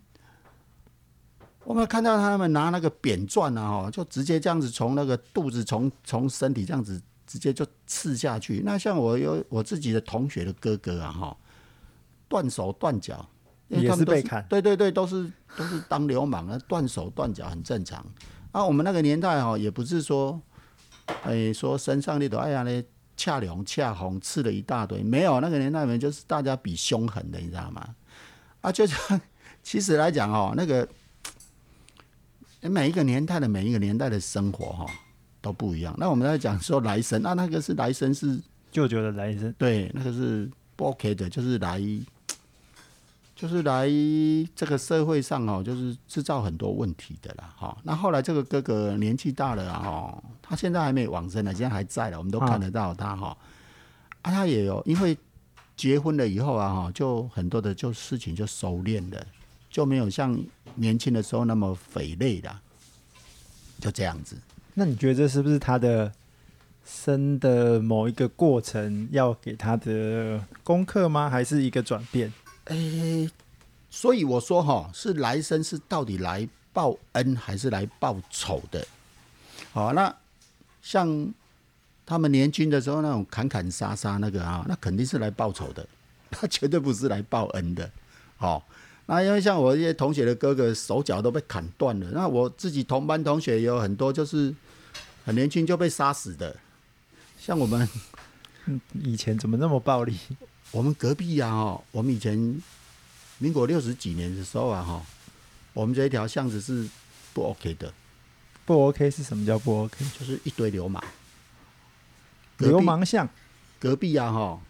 [1.64, 8.62] 我们看到他们拿那个扁钻啊，哈，就直接这样子从那个肚子从从身体这样子直接就刺下去。
[8.64, 11.38] 那像我有我自己的同学的哥哥啊，哈，
[12.28, 13.28] 断手断脚，
[13.70, 14.46] 因为也他们都是被砍。
[14.48, 18.06] 对对对，都是都是当流氓啊，断手断脚很正常。
[18.58, 20.42] 啊，我们那个年代哈，也不是说，
[21.22, 22.84] 哎，说身上那朵哎呀嘞，
[23.16, 27.88] 恰龙恰红刺了一大堆，没有，那个年代人就是大家比凶狠的，你知道吗？
[28.62, 29.22] 啊，就像
[29.62, 30.90] 其实来讲哦，那个
[32.62, 34.88] 每一个年代的每一个年代的生活哈、
[35.40, 35.94] 都不一样。
[36.00, 38.40] 那我们在讲说来生，那那个是来生是
[38.72, 41.80] 舅舅的来生，对，那个是不 OK 的，就是来，
[43.38, 43.88] 就是来
[44.56, 53.38] 这个社会上哦，就是制造很多问题的啦，哈、那后来这个哥哥年纪大了，哈，他现在还没有往生呢，现在还在了，我们都看得到他哈。
[54.24, 55.16] 啊，他也有，因为
[55.76, 59.24] 结婚了以后啊，哈，就很多的就事情就收敛了，
[59.70, 60.36] 就没有像
[60.74, 62.52] 年轻的时候那么肥类的，
[63.80, 64.36] 就这样子。
[64.74, 66.12] 那你觉得这是不是他的
[66.84, 71.30] 生的某一个过程要给他的功课吗？
[71.30, 72.34] 还是一个转变？
[72.70, 73.30] 诶、
[73.90, 78.86] 所以我说哈，是来生是到底来报恩还是来报仇的？
[79.72, 80.14] 好，那
[80.82, 81.34] 像
[82.06, 85.88] 他们年轻的时候那种砍砍杀杀那个啊，那肯定是来报仇的，
[86.32, 87.90] 他绝对不是来报恩的。
[88.38, 88.64] 好，
[89.06, 94.54] 那因为像我一些同学的哥哥手脚都被砍断了，那我自己同班同学也有很多就是
[95.26, 96.56] 很年轻就被杀死的，
[97.40, 97.88] 像我们
[98.94, 100.18] 以前怎么那么暴力？
[100.72, 102.38] 我们隔壁啊，哈，我们以前
[103.38, 105.06] 民国六十几年的时候啊，哈，
[105.74, 106.88] 我们这一条巷子是
[107.34, 107.94] 不 OK 的，
[108.66, 110.06] 不 OK 是什么叫不 OK？
[110.20, 111.04] 就是一堆流氓。
[112.58, 113.28] 流氓巷
[113.80, 114.62] 隔壁啊，哈，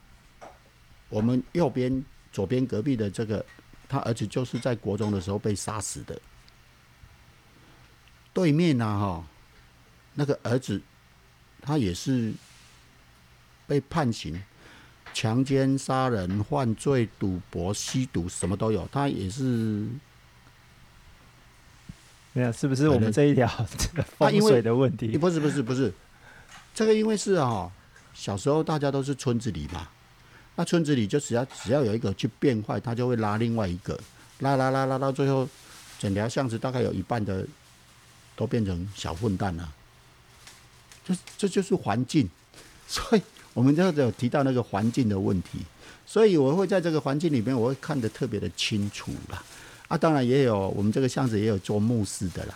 [1.10, 3.46] 我们右边、左边隔壁的这个，
[3.88, 6.22] 他儿子就是在国中的时候被杀死的。
[8.34, 9.28] 对面啊，哈，
[10.14, 10.82] 那个儿子
[11.62, 12.34] 他也是
[13.66, 14.44] 被判刑，
[15.18, 18.88] 强奸、杀人、犯罪、赌博、吸毒，什么都有。
[18.92, 19.88] 他也是
[22.34, 23.50] 没有，是不是我们这一条
[23.80, 25.18] 这个 风水的问题？
[25.18, 25.92] 不是不是不是，
[26.72, 27.72] 这个因为是啊、
[28.14, 29.90] 小时候大家都是村子里嘛，
[30.56, 34.00] 那村子里就只要只要有一个去变坏，他就会拉另外一个，
[34.42, 35.50] 拉拉拉拉到最后，
[35.98, 37.44] 整条巷子大概有一半的
[38.36, 39.74] 都变成小混蛋了。
[41.04, 42.30] 这这就是环境，
[42.88, 43.22] 所以
[43.58, 45.58] 我们这有提到那个环境的问题，
[46.06, 49.44] 所以我会在这个环境里面，我会看得特别的清楚啦。
[49.88, 52.54] 啊，当然也有我们这个巷子也有做牧师的啦，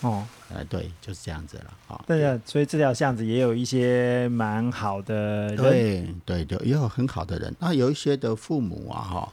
[0.00, 2.02] 哦，哎，对，就是这样子了啊。
[2.06, 7.54] 对啊，所以这条巷子也有一些蛮好的人，对对对，也有很好的人。
[7.58, 9.32] 那有一些的父母啊，哈，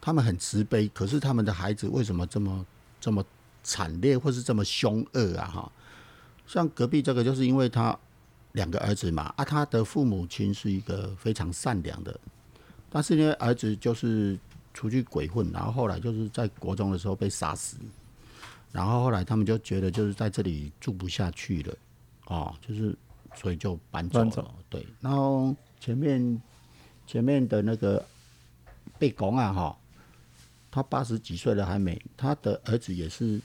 [0.00, 2.64] 他们很慈悲，可是他们的孩子为什么这么
[3.00, 3.24] 这么
[3.64, 5.50] 惨烈，或是这么凶恶啊？
[5.52, 5.72] 哈，
[6.46, 7.98] 像隔壁这个，就是因为他
[8.52, 12.18] 两个儿子嘛，啊，他的父母亲是一个非常善良的，
[12.90, 14.38] 但是呢，儿子就是
[14.72, 17.76] 出去鬼混，然后后来就是在国中的时候被杀死，
[18.72, 21.74] 然后后来他们就觉得就是在这里住不下去了，
[22.26, 22.96] 哦，就是
[23.34, 24.30] 所以就搬走了。
[24.30, 26.42] 走对，然后前面
[27.06, 28.04] 前面的那个
[28.98, 29.78] 被拱啊，哈，
[30.70, 33.40] 他八十几岁了还没，他的儿子也是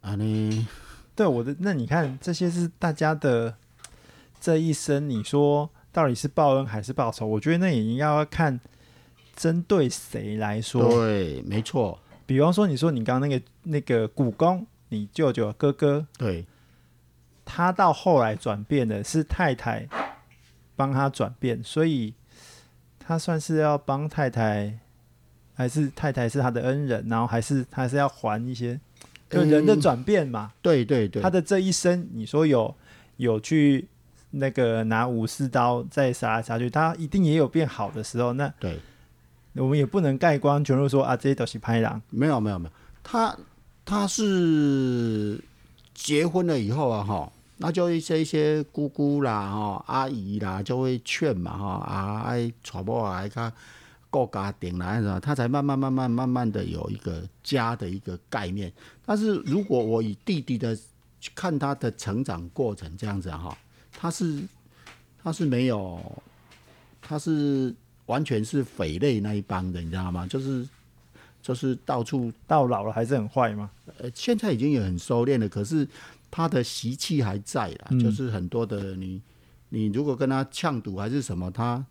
[0.00, 0.68] 啊， 呢，
[1.18, 3.52] 对我的，那你看这些是大家的
[4.40, 7.26] 这一生，你说到底是报恩还是报仇？
[7.26, 8.60] 我觉得那也应该要看
[9.34, 10.88] 针对谁来说。
[10.88, 16.46] 对，没错，比方说，你说你刚刚那个那个古公，你舅舅哥哥，对
[17.44, 19.88] 他到后来转变的是太太
[20.76, 22.14] 帮他转变，所以
[23.00, 24.78] 他算是要帮太太，
[25.56, 28.78] 还是太太是他的恩人，然后还是他还是要还一些，
[29.28, 30.52] 就人的嗯转变嘛。
[30.62, 32.74] 对对对，他的这一生，你说有
[33.16, 33.86] 有去
[34.30, 38.32] 那个拿武士刀再杀来杀去，他一定也有变好的时候。
[38.34, 38.78] 那对，
[39.54, 42.00] 我们也不能盖棺全部说啊，这些都是拍狼。
[42.10, 43.36] 没有没有没有，他
[43.84, 45.40] 他是
[45.94, 53.52] 结婚了以后啊哈，那就一些一些姑姑啦哈阿姨啦就会劝嘛哈啊爱娶某啊爱他
[54.10, 58.72] 顾家庭啦什么，他才慢慢慢慢慢慢的有一个家的一个概念。
[59.04, 60.76] 但是如果我以弟弟的
[61.20, 63.58] 去看他的成长过程这样子啊哈，
[63.92, 64.42] 他是
[65.22, 66.00] 他是没有，
[67.02, 67.74] 他是
[68.06, 70.26] 完全是匪类那一帮的，你知道吗？
[70.26, 70.66] 就是
[71.42, 73.70] 就是到处到老了还是很坏吗？
[73.98, 75.86] 呃，现在已经也很收敛了，可是
[76.30, 79.20] 他的习气还在啦，嗯就是很多的你
[79.70, 81.84] 你如果跟他呛赌还是什么，他他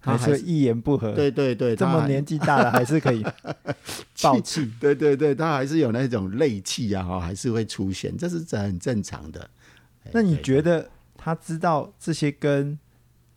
[0.00, 1.12] 还是还是一言不合？
[1.12, 3.24] 对对对，这么年纪大了还是可以
[4.22, 4.70] 暴气。
[4.80, 9.40] 对对对，他还是有那种戾气啊，哈，还是会出现，这是很正常的。
[10.04, 12.78] 哎那你觉得他知道这些跟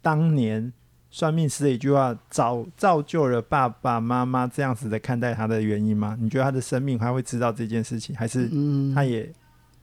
[0.02, 0.72] 当年
[1.12, 6.18] 算命师的一句话造造就了爸爸妈妈这样子的看待他的原因吗？
[6.20, 9.32] 你觉得他的生命他会知道这件事情，还是嗯，他也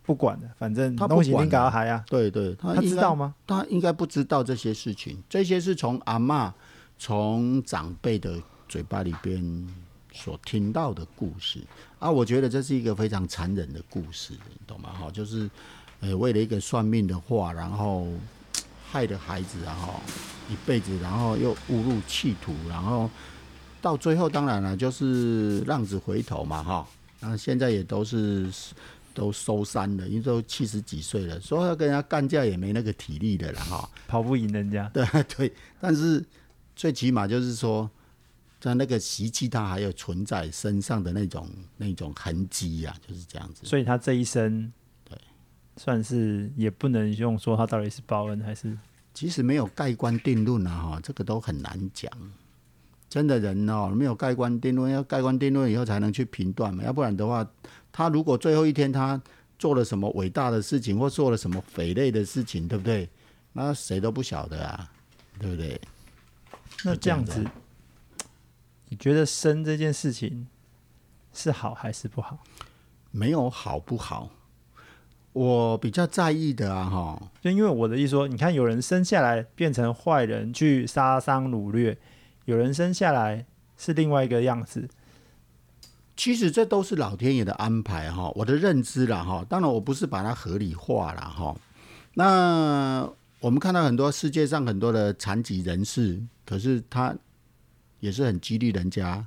[0.03, 0.49] 不管的？
[0.59, 3.35] 反正他不东西管的你搞还啊，对对，他他知道吗？
[3.47, 6.51] 他应该不知道这些事情，这些是从阿嬷、
[7.01, 9.67] 从长辈的嘴巴里边
[10.13, 11.59] 所听到的故事
[11.99, 12.11] 啊。
[12.11, 14.91] 我觉得这是一个非常残忍的故事，你懂吗？
[14.93, 15.49] 哈，就是
[16.01, 18.07] 呃，为了一个算命的话，然后
[18.87, 19.95] 害了孩子，然后
[20.51, 23.09] 一辈子，然后又误入歧途，然后
[23.81, 26.87] 到最后，当然了，就是浪子回头嘛，哈。
[27.21, 28.47] 那现在也都是
[29.15, 33.89] 都收山了，因为都七十几岁了，说要跟人家干架也没那个体力的了哈。
[34.07, 34.87] 跑不赢人家。
[34.93, 36.23] 对对，但是
[36.75, 37.91] 最起码就是说，
[38.61, 43.63] 在那个习气他还有存在身上的那种那种痕迹呀、就是这样子。
[43.65, 44.73] 所以他这一生，
[45.05, 45.19] 对，
[45.77, 48.77] 算是也不能用说他到底是报恩还是
[49.13, 52.11] 其实没有盖棺定论啊，哈，这个都很难讲。
[53.09, 57.45] 真的人哦，没有盖棺定论，要盖棺定论以后才能去评断嘛，要不然的话，
[57.91, 59.21] 他如果最后一天他
[59.59, 63.11] 做了什么伟大的事情，或做了什么匪类的事情，对不对？
[63.53, 64.89] 那谁都不晓得啊，
[65.41, 65.81] 对不对？
[66.85, 67.45] 那这样子？
[68.89, 70.49] 你觉得生这件事情
[71.33, 72.39] 是好还是不好？
[73.11, 74.31] 没有好不好，
[75.33, 81.99] 我比较在意的啊，哈，就因为我的意思说，你看有人生下来变成坏人去杀伤掳掠，
[82.45, 84.89] 有人生下来是另外一个样子。
[86.17, 89.45] 其实这都是老天爷的安排哈，我的认知了哈。
[89.49, 91.57] 当然我不是把它合理化了哈。
[92.15, 93.09] 那
[93.41, 97.17] 我们看到很多世界上很多的残疾人士，可是他
[97.99, 99.27] 也是很激励人家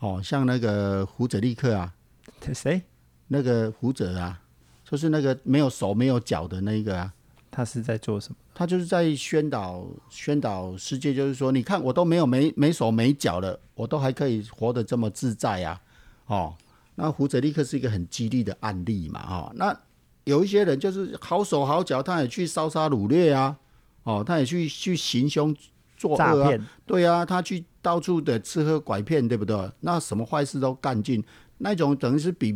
[0.00, 1.94] 哦，像那个胡哲利克啊，
[2.52, 2.82] 谁？
[3.28, 4.42] 那个胡哲啊，
[4.84, 7.14] 就是那个没有手没有脚的那个啊，
[7.52, 8.36] 他是在做什么？
[8.52, 15.80] 他就是在宣导宣导世界，就是说，你看我都没有没没手没脚了，我都还可以活得这么自在啊，
[16.26, 16.56] 哦，
[16.96, 19.80] 那胡哲利克是一个很激励的案例嘛，哦，那
[20.24, 23.56] 有一些人就是好手好脚，他也去烧杀掳掠啊，
[24.02, 25.54] 哦，他也去去行凶
[25.96, 29.70] 作恶啊，对啊，他去到处的吃喝拐骗，对不对？
[29.80, 31.22] 那什么坏事都干尽，
[31.58, 32.54] 那种等于是比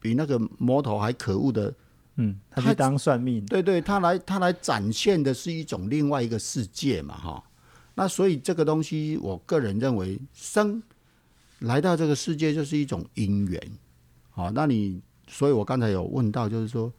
[0.00, 1.74] 比那个魔头还可恶的
[2.16, 3.44] 嗯，他他去当算命。
[3.46, 7.42] 对对，他来他来展现的是一种另外一个世界嘛，哈。
[7.96, 10.82] 那所以这个东西，我个人认为，生
[11.60, 13.60] 来到这个世界就是一种因缘，
[14.30, 16.92] 好，那你，所以我刚才有问到，就是说，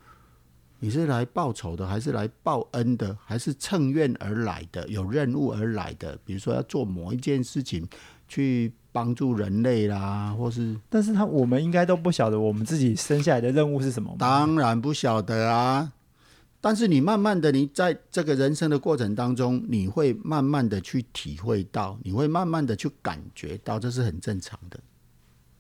[0.80, 6.18] 你是来报仇的，还是来报恩的，还是乘愿而来的，有任务而来的？
[6.26, 7.88] 比如说要做某一件事情，
[8.28, 14.16] 去帮助人类啦，或是但是他我们应该都不晓得我们自己生下来的任务是什么。
[14.18, 15.94] 当然不晓得啊，
[16.62, 24.80] 但是你慢慢的，你在这个人生的过程当中，你会慢慢的去体会到，你会慢慢的去感觉到，这是很正常的。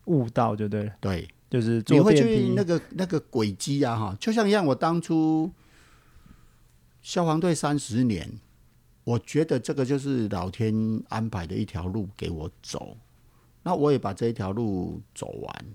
[0.05, 5.51] 悟道就对了，对，就是你会去那个那个轨迹啊，哈，就像像我当初
[7.01, 8.39] 消防队三十年，
[9.03, 12.97] 我觉得这个就是老天安排的一条路给我走，
[13.63, 15.65] 那我也把这一条路走完，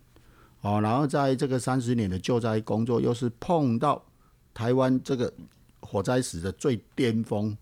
[0.63, 4.05] 哦，然后在这个三十年的救灾工作，又是碰到
[4.53, 5.33] 台湾这个
[5.81, 7.57] 火灾史的最巅峰，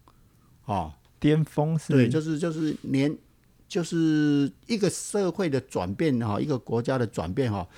[0.65, 1.93] 哦，巅峰是。
[1.93, 3.17] 对，就是就是年，
[3.69, 7.69] 就是一个社会的转变哈，一个国家的转变哈，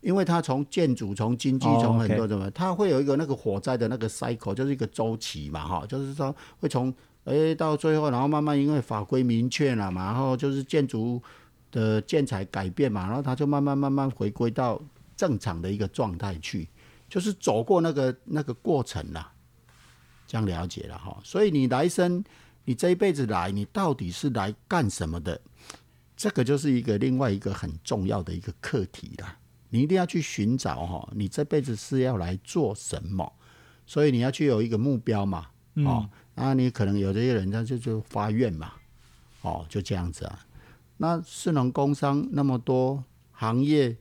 [0.00, 6.92] 因为它从建筑、从经济、哦从很多什么，它会有一个那个火灾的那个 cycle，就是一个周期嘛哈，就是说会从
[7.24, 11.22] 哎，到最后，然后慢慢因为法规明确了嘛，然后就是建筑
[11.70, 14.80] 的建材改变嘛，然后它就慢慢慢慢回归到
[15.16, 16.66] 正常的一个状态去，
[17.08, 19.30] 就是走过那个那个过程了，
[20.26, 21.18] 这样了解了哈。
[21.22, 22.24] 所以你来生，
[22.64, 25.38] 你这一辈子来，你到底是来干什么的？
[26.16, 29.36] 这个就是一个另外一个很重要的一个课题了。
[29.70, 33.32] 你一定要去寻找哈，你这辈子是要来做什么？
[33.86, 36.08] 所以你要去有一个目标嘛，哦。
[36.34, 38.72] 那你可能有这些人，他就就发愿嘛，
[39.42, 40.46] 哦，就这样子啊。
[40.96, 43.02] 那市农工商那么多
[43.32, 43.96] 行业，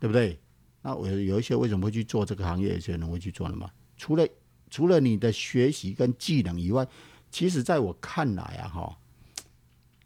[0.00, 0.38] 对不对？
[0.82, 2.74] 那我有一些为什么会去做这个行业？
[2.74, 3.70] 有些人会去做的嘛？
[3.96, 4.26] 除了
[4.70, 6.86] 除了你的学习跟技能以外，
[7.30, 8.98] 其实在我看来啊，哈，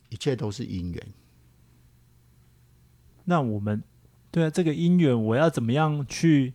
[0.08, 1.06] 一切都是因缘。
[3.24, 3.82] 那我们
[4.32, 6.54] 对啊，这个因缘，我要怎么样去？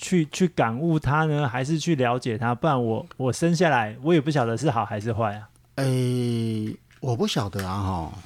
[0.00, 2.54] 去去感悟它呢，还是去了解它？
[2.54, 5.50] 不然我我生下来，我也不晓得是好还是坏啊。
[5.74, 8.18] 诶，我不晓得啊哈。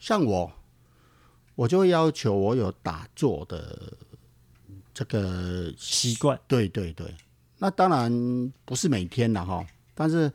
[0.00, 0.50] 像我，
[1.56, 3.92] 我就会要求我有打坐的
[4.94, 6.40] 这个习惯。
[6.48, 7.14] 对对对，
[7.58, 8.10] 那当然
[8.64, 9.62] 不是每天了哈。
[9.94, 10.32] 但是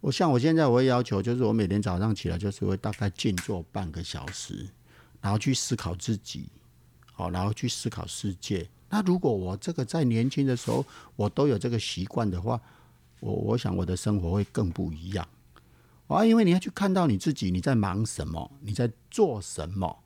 [0.00, 4.66] 我像我现在，我会要求，就是我每天早上起来，就是会大概静坐半个小时，
[5.20, 6.48] 然后去思考自己，
[7.20, 8.66] 好，然后去思考世界。
[8.88, 12.60] 那如果我这个在年轻的时候我都有这个习惯的话，
[13.20, 15.28] 我我想我的生活会更不一样
[16.08, 16.24] 啊！
[16.24, 20.02] 因为你要去看到你自己，你在忙什么，你在做什么，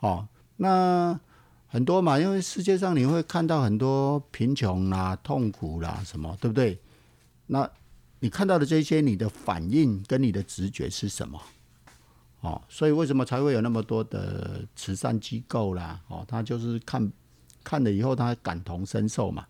[0.00, 1.18] 哦，那
[1.66, 6.78] 很多嘛，因为世界上你会看到很多贫穷啦、痛苦啦什么，对不对？
[7.46, 7.68] 那
[8.20, 11.40] 你看到的这些，你的反应跟你的直觉是什么？
[12.42, 16.00] 哦，所以为什么才会有那么多的慈善机构啦？
[16.06, 17.10] 哦，他就是看。
[17.64, 19.46] 看了以后，他感同身受嘛，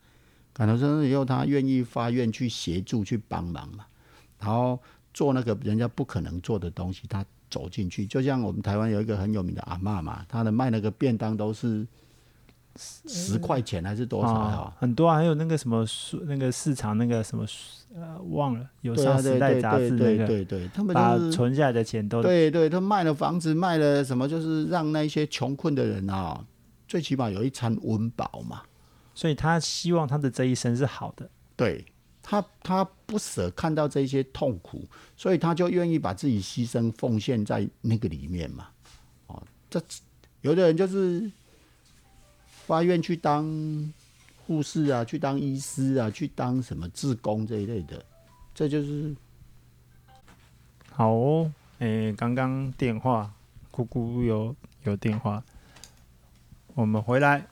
[0.52, 3.86] 感同身受以后，他愿意发愿去协助、去帮忙嘛，
[4.38, 4.78] 然后
[5.14, 8.06] 做那个人家不可能做的东西，他走进去。
[8.06, 11.86] 就像我们台湾有一个很有名的阿嬷嘛，他的卖那个便当都是
[12.76, 14.76] 十块钱还是多少啊？
[14.78, 15.84] 很多啊，还有那个什么
[16.26, 17.44] 那个市场那个什么
[17.94, 26.44] 呃，忘了有上时代杂志那个，对对，他们把存下来的钱都对对，他卖了房子，卖了什么，就是让那些穷困的人啊。
[26.88, 28.60] 最起码有一餐温饱嘛，
[29.14, 31.26] 所以他希望他的这一生是好的。
[31.56, 31.82] 对
[32.20, 38.68] 他，他不舍看到这些痛苦，所以他就愿意把自己牺牲奉献在那个里面嘛。
[39.28, 39.82] 哦，这
[40.42, 41.30] 有的人就是
[42.72, 43.92] 发愿去当
[44.46, 48.02] 护士啊，去当医师啊，去当什么志工这一类的，
[48.54, 49.14] 这就是
[50.90, 51.52] 好哦。
[51.80, 53.30] 诶，刚刚电话，
[53.70, 55.44] 姑姑有有电话。
[56.72, 57.44] 我们回来，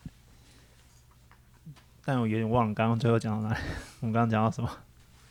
[2.02, 3.60] 但我有点忘了刚刚最后讲到哪里。
[4.00, 4.70] 我们刚刚讲到什么？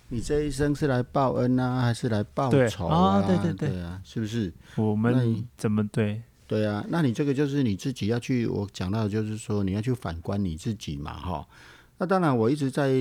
[0.09, 3.23] 你这一生是来报恩呢，还是来报仇啊？
[3.23, 4.53] 对对对啊，是不是？
[4.75, 6.21] 我们怎么对？
[6.49, 8.47] 对啊，那你这个就是你自己要去。
[8.47, 11.47] 我讲到的就是说，你要去反观你自己嘛，哈。
[11.99, 12.91] 那当然，我一直在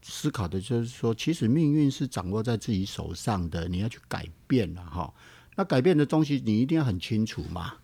[0.00, 5.12] 思考的就是说，其实命运是掌握在自己手上的，你要去改变了哈。
[5.56, 7.74] 那改变的东西，你一定要很清楚嘛。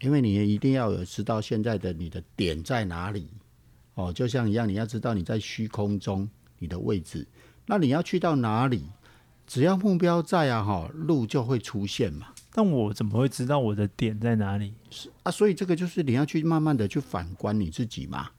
[0.00, 3.28] 因为你一定要有知道现在的你的点在哪里
[3.92, 6.26] 哦，就像一样，你要知道你在虚空中
[6.58, 7.26] 你的位置，
[7.66, 8.84] 那你要去到哪里？
[9.46, 12.33] 只要目标在啊，哈，路就会出现嘛。
[12.56, 14.74] 但我怎么会知道我的点在哪里？
[14.88, 18.30] 是啊，所以这个就是你要去慢慢的去反观你自己嘛。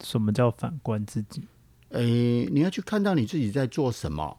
[0.00, 1.46] 什么叫反观自己？
[1.90, 4.36] 诶，你要去看到你自己在做什么，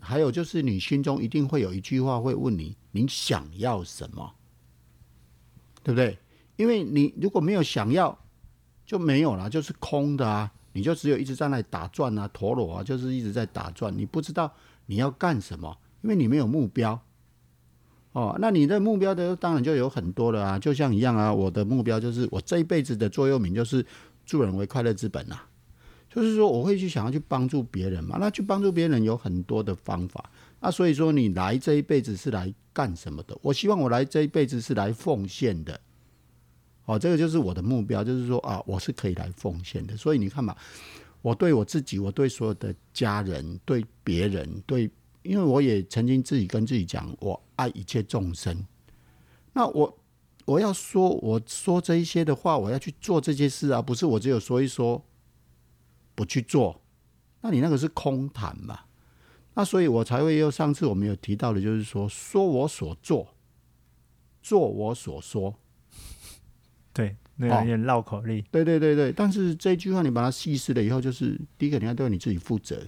[0.00, 4.36] 还有就是你心中一定会有一句话会问你：你想要什么？
[5.82, 6.18] 对不对？
[6.56, 8.18] 因为你如果没有想要，
[8.86, 10.50] 就没有了，就是空的啊！
[10.72, 13.94] 你就只有一直在那里打转啊，陀螺啊，就是一直在打转。
[13.94, 14.50] 你不知道
[14.86, 16.98] 你要干什么，因为你没有目标。
[18.14, 20.56] 哦，那你的目标的当然就有很多了啊！
[20.56, 23.84] 就像一样啊，我的目标就是我这一辈子的座右铭就是
[24.24, 25.36] “助人为快乐之本”呐。
[26.08, 28.16] 就是说，我会去想要去帮助别人嘛。
[28.20, 30.30] 那去帮助别人有很多的方法。
[30.60, 33.36] 那所以说，你来这一辈子是来干什么的？
[33.42, 35.80] 我希望我来这一辈子是来奉献的。
[36.84, 39.96] 哦，这个就是我的目标，就是说啊，我是可以来奉献的。
[39.96, 40.54] 所以你看嘛，
[41.20, 44.88] 我对我自己，我对所有的家人，对别人，对，
[45.24, 48.64] 因为我也曾经自己跟自己讲，我爱一切众生。
[49.54, 49.98] 那我
[50.44, 55.02] 我要说，我说这一些的话，我要去做这些事啊，不是我只有说一说，
[56.14, 56.80] 不去做，
[57.40, 58.80] 那你那个是空谈嘛？
[59.54, 63.34] 那所以，我才会又上次我们有提到的，就是说，说我所做，
[64.42, 65.54] 做我所说，
[66.92, 68.44] 对，那有点绕口令。
[68.50, 72.84] 对对对对，但是这句话你把它细思了以后，就是第一个你要对你自己负责，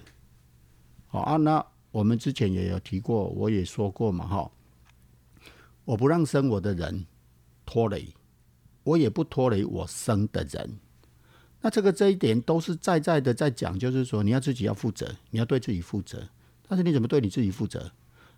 [1.06, 1.64] 好啊，那
[1.96, 4.50] 我们之前也有提过，我也说过嘛，哈，
[5.86, 7.06] 我不让生我的人
[7.64, 8.08] 拖累，
[8.84, 10.78] 我也不拖累我生的人。
[11.62, 16.22] 那这个这一点都是在在的在讲，就是说你要自己要负责，你要对自己负责。
[16.68, 17.90] 但是你怎么对你自己负责？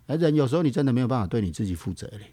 [0.07, 2.31] 而人有时候你真的没有办法对你自己负责嘞。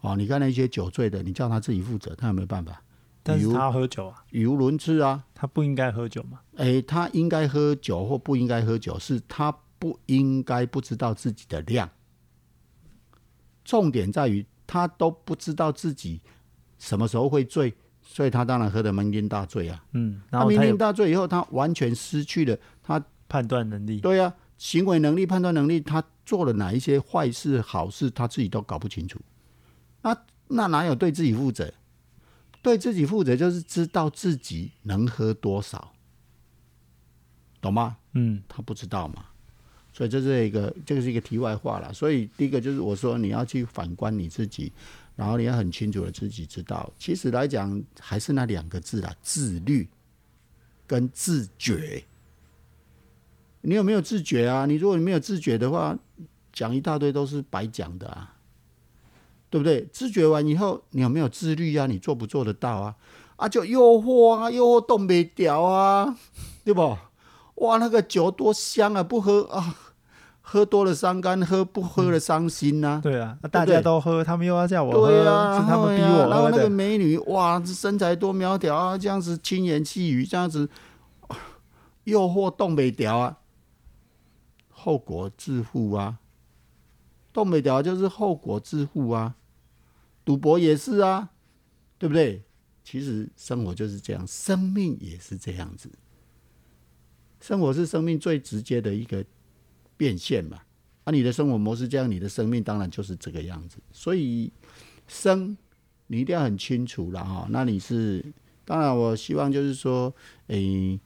[0.00, 2.82] 哦，你看那些酒醉的，你叫他自己负责，他有没有办法？
[3.22, 5.24] 但是他喝酒啊，语无伦次啊。
[5.32, 6.40] 他不应该喝酒吗？
[6.56, 11.88] 诶，他应该喝酒或不应该喝酒，是他不应该不知道自己的量。
[13.64, 16.20] 重点在于他都不知道自己
[16.78, 19.84] 什么时候会醉，所以他当然喝得酩酊大醉啊。
[19.92, 24.00] 嗯，他酩酊然后他有大醉以后，他完全失去了他判断能力。
[24.00, 29.20] 对啊、行为能力、判断能力，他做了哪一些坏事、好事，他自己都搞不清楚。
[30.02, 30.16] 那
[30.48, 31.72] 那哪有对自己负责？
[32.62, 35.92] 对自己负责就是知道自己能喝多少，
[37.60, 37.96] 懂吗？
[38.14, 39.26] 嗯，他不知道嘛，
[39.96, 41.90] 所以这是一个，这个是一个题外话了。
[41.90, 44.70] 所以第一个就是我说你要去反观你自己，
[45.14, 49.88] 然后你要很清楚的自己知道，其实来讲还是那两个字啦，自律
[50.86, 52.04] 跟自觉。
[53.62, 54.66] 你有没有自觉啊？
[54.66, 55.98] 你如果你没有自觉的话，
[56.52, 58.36] 讲一大堆都是白讲的啊，
[59.48, 59.88] 对不对？
[59.90, 61.86] 自觉完以后，你有没有自律啊？
[61.86, 62.94] 你做不做得到啊？
[63.36, 66.18] 啊，就诱惑啊，诱惑动不掉啊，
[66.66, 66.98] 对不？
[67.56, 69.02] 哇，那个酒多香啊！
[69.02, 69.74] 不喝啊，
[70.48, 76.70] 喝多了伤肝，喝不喝了伤心呐、对啊，大家都喝，他们又要叫我喝，对啊，是他们逼我喝然后那个的。
[76.70, 80.70] 美女，哇，这身材多苗条啊，这样子轻言细语，这样子
[82.04, 83.38] 诱惑动不掉啊，
[84.70, 86.20] 后果自负啊，
[87.32, 89.34] 动不掉就是后果自负啊，
[90.24, 91.30] 赌博也是啊，
[91.98, 92.44] 对不对？
[92.84, 95.90] 其实生活就是这样，生命也是这样子，
[97.40, 99.24] 生活是生命最直接的一个
[99.96, 100.60] 变现嘛。
[101.04, 103.78] 啊，你的生活模式这样，你的生命当然就是这个样子。
[103.92, 104.52] 所以
[105.06, 105.56] 生
[106.08, 107.46] 你一定要很清楚了哈。
[107.50, 108.24] 那你是
[108.64, 110.12] 当然，我希望就是说，
[110.48, 111.00] 诶、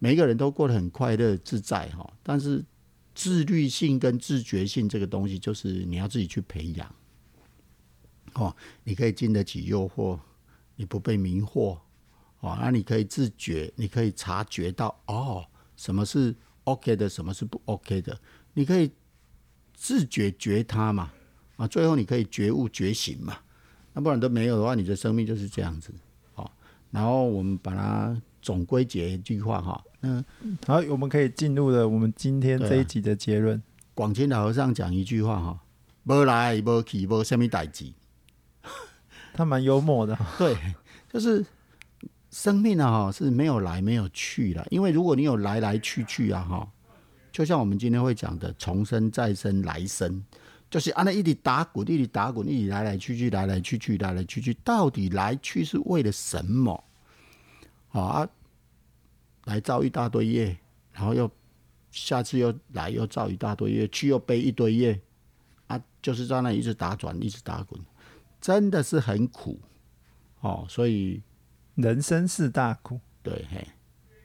[0.00, 2.12] 每个人都过得很快乐自在哈。
[2.24, 2.64] 但是
[3.14, 6.94] 自律性跟自觉性这个东西，就是你要自己去培养。
[8.34, 10.18] 哦，你可以经得起诱惑，
[10.74, 11.78] 你不被迷惑。
[12.40, 16.34] 哦，那你可以自觉，你可以察觉到哦，什么是
[16.66, 18.18] OK 的，什么是不 OK 的，
[18.54, 18.90] 你可以
[19.74, 21.10] 自觉觉他嘛，
[21.56, 23.38] 啊，最后你可以觉悟觉醒嘛，
[23.92, 25.92] 那不然都没有的话，你的生命就是这样子，
[26.34, 26.50] 哦。
[26.90, 30.24] 然后我们把它总归结一句话哈，嗯，
[30.66, 33.62] 好我们可以进入了我们今天这一集的结论。
[33.94, 35.60] 广清老和尚讲一句话哈，
[36.04, 37.92] 无来无去无什么代志，
[39.32, 40.56] 他蛮幽默的，对，
[41.12, 41.44] 就是
[42.36, 46.70] 生命啊哈是没有来没有去的，因为如果你有来来去去啊哈，
[47.32, 50.22] 就像我们今天会讲的重生再生来生，
[50.68, 56.84] 就是按那一直打滚，一直打滚，一直来来去去，来来去去，来来去去，到底来去是为了什么？
[57.88, 58.28] 好啊，
[59.46, 60.54] 来造一大堆业，
[60.92, 61.30] 然后又
[61.90, 65.00] 下次又来又造一大堆业，去又背一堆业，
[65.68, 67.80] 啊，就是在那里一直打转，一直打滚，
[68.42, 69.58] 真的是很苦
[70.40, 70.66] 哦。
[70.68, 71.22] 所以
[71.76, 73.00] 人生四大苦。
[73.22, 73.66] 对，嘿，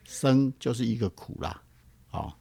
[0.03, 1.61] 生就是一个苦啦，
[2.11, 2.33] 哦，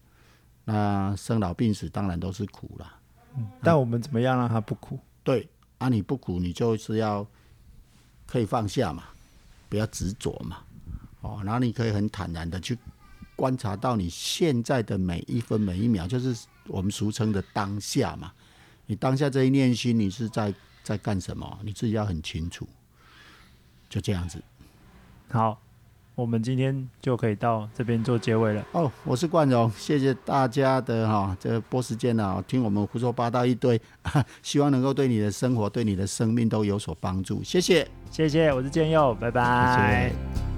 [0.65, 2.97] 那生老病死当然都是苦啦。
[3.37, 4.99] 嗯但我们怎么样让他不苦？
[5.23, 5.49] 对，
[5.79, 7.27] 啊，你不苦，你就是要
[8.27, 9.05] 可以放下嘛，
[9.69, 10.65] 不要执着嘛，
[11.21, 12.77] 哦，然后你可以很坦然的去
[13.37, 18.33] 观察到你现在的每一分每一秒，就是我们俗称的当下嘛。
[18.87, 20.53] 你当下这一念心，你是在
[20.83, 21.59] 在干什么？
[21.63, 22.69] 你自己要很清楚，
[23.89, 24.43] 就这样子。
[25.33, 25.57] 好，
[26.17, 28.65] 我们今天就可以到这边做结尾了。
[28.73, 33.81] 哦，我是冠荣，谢谢大家的哈、这个播时间啊，听我们胡说八道一堆，
[34.43, 37.87] 希望能够对你的生活、对你的生命都有所帮助，谢谢。
[38.11, 40.11] 谢谢，我是建佑，拜拜。
[40.11, 40.50] 谢谢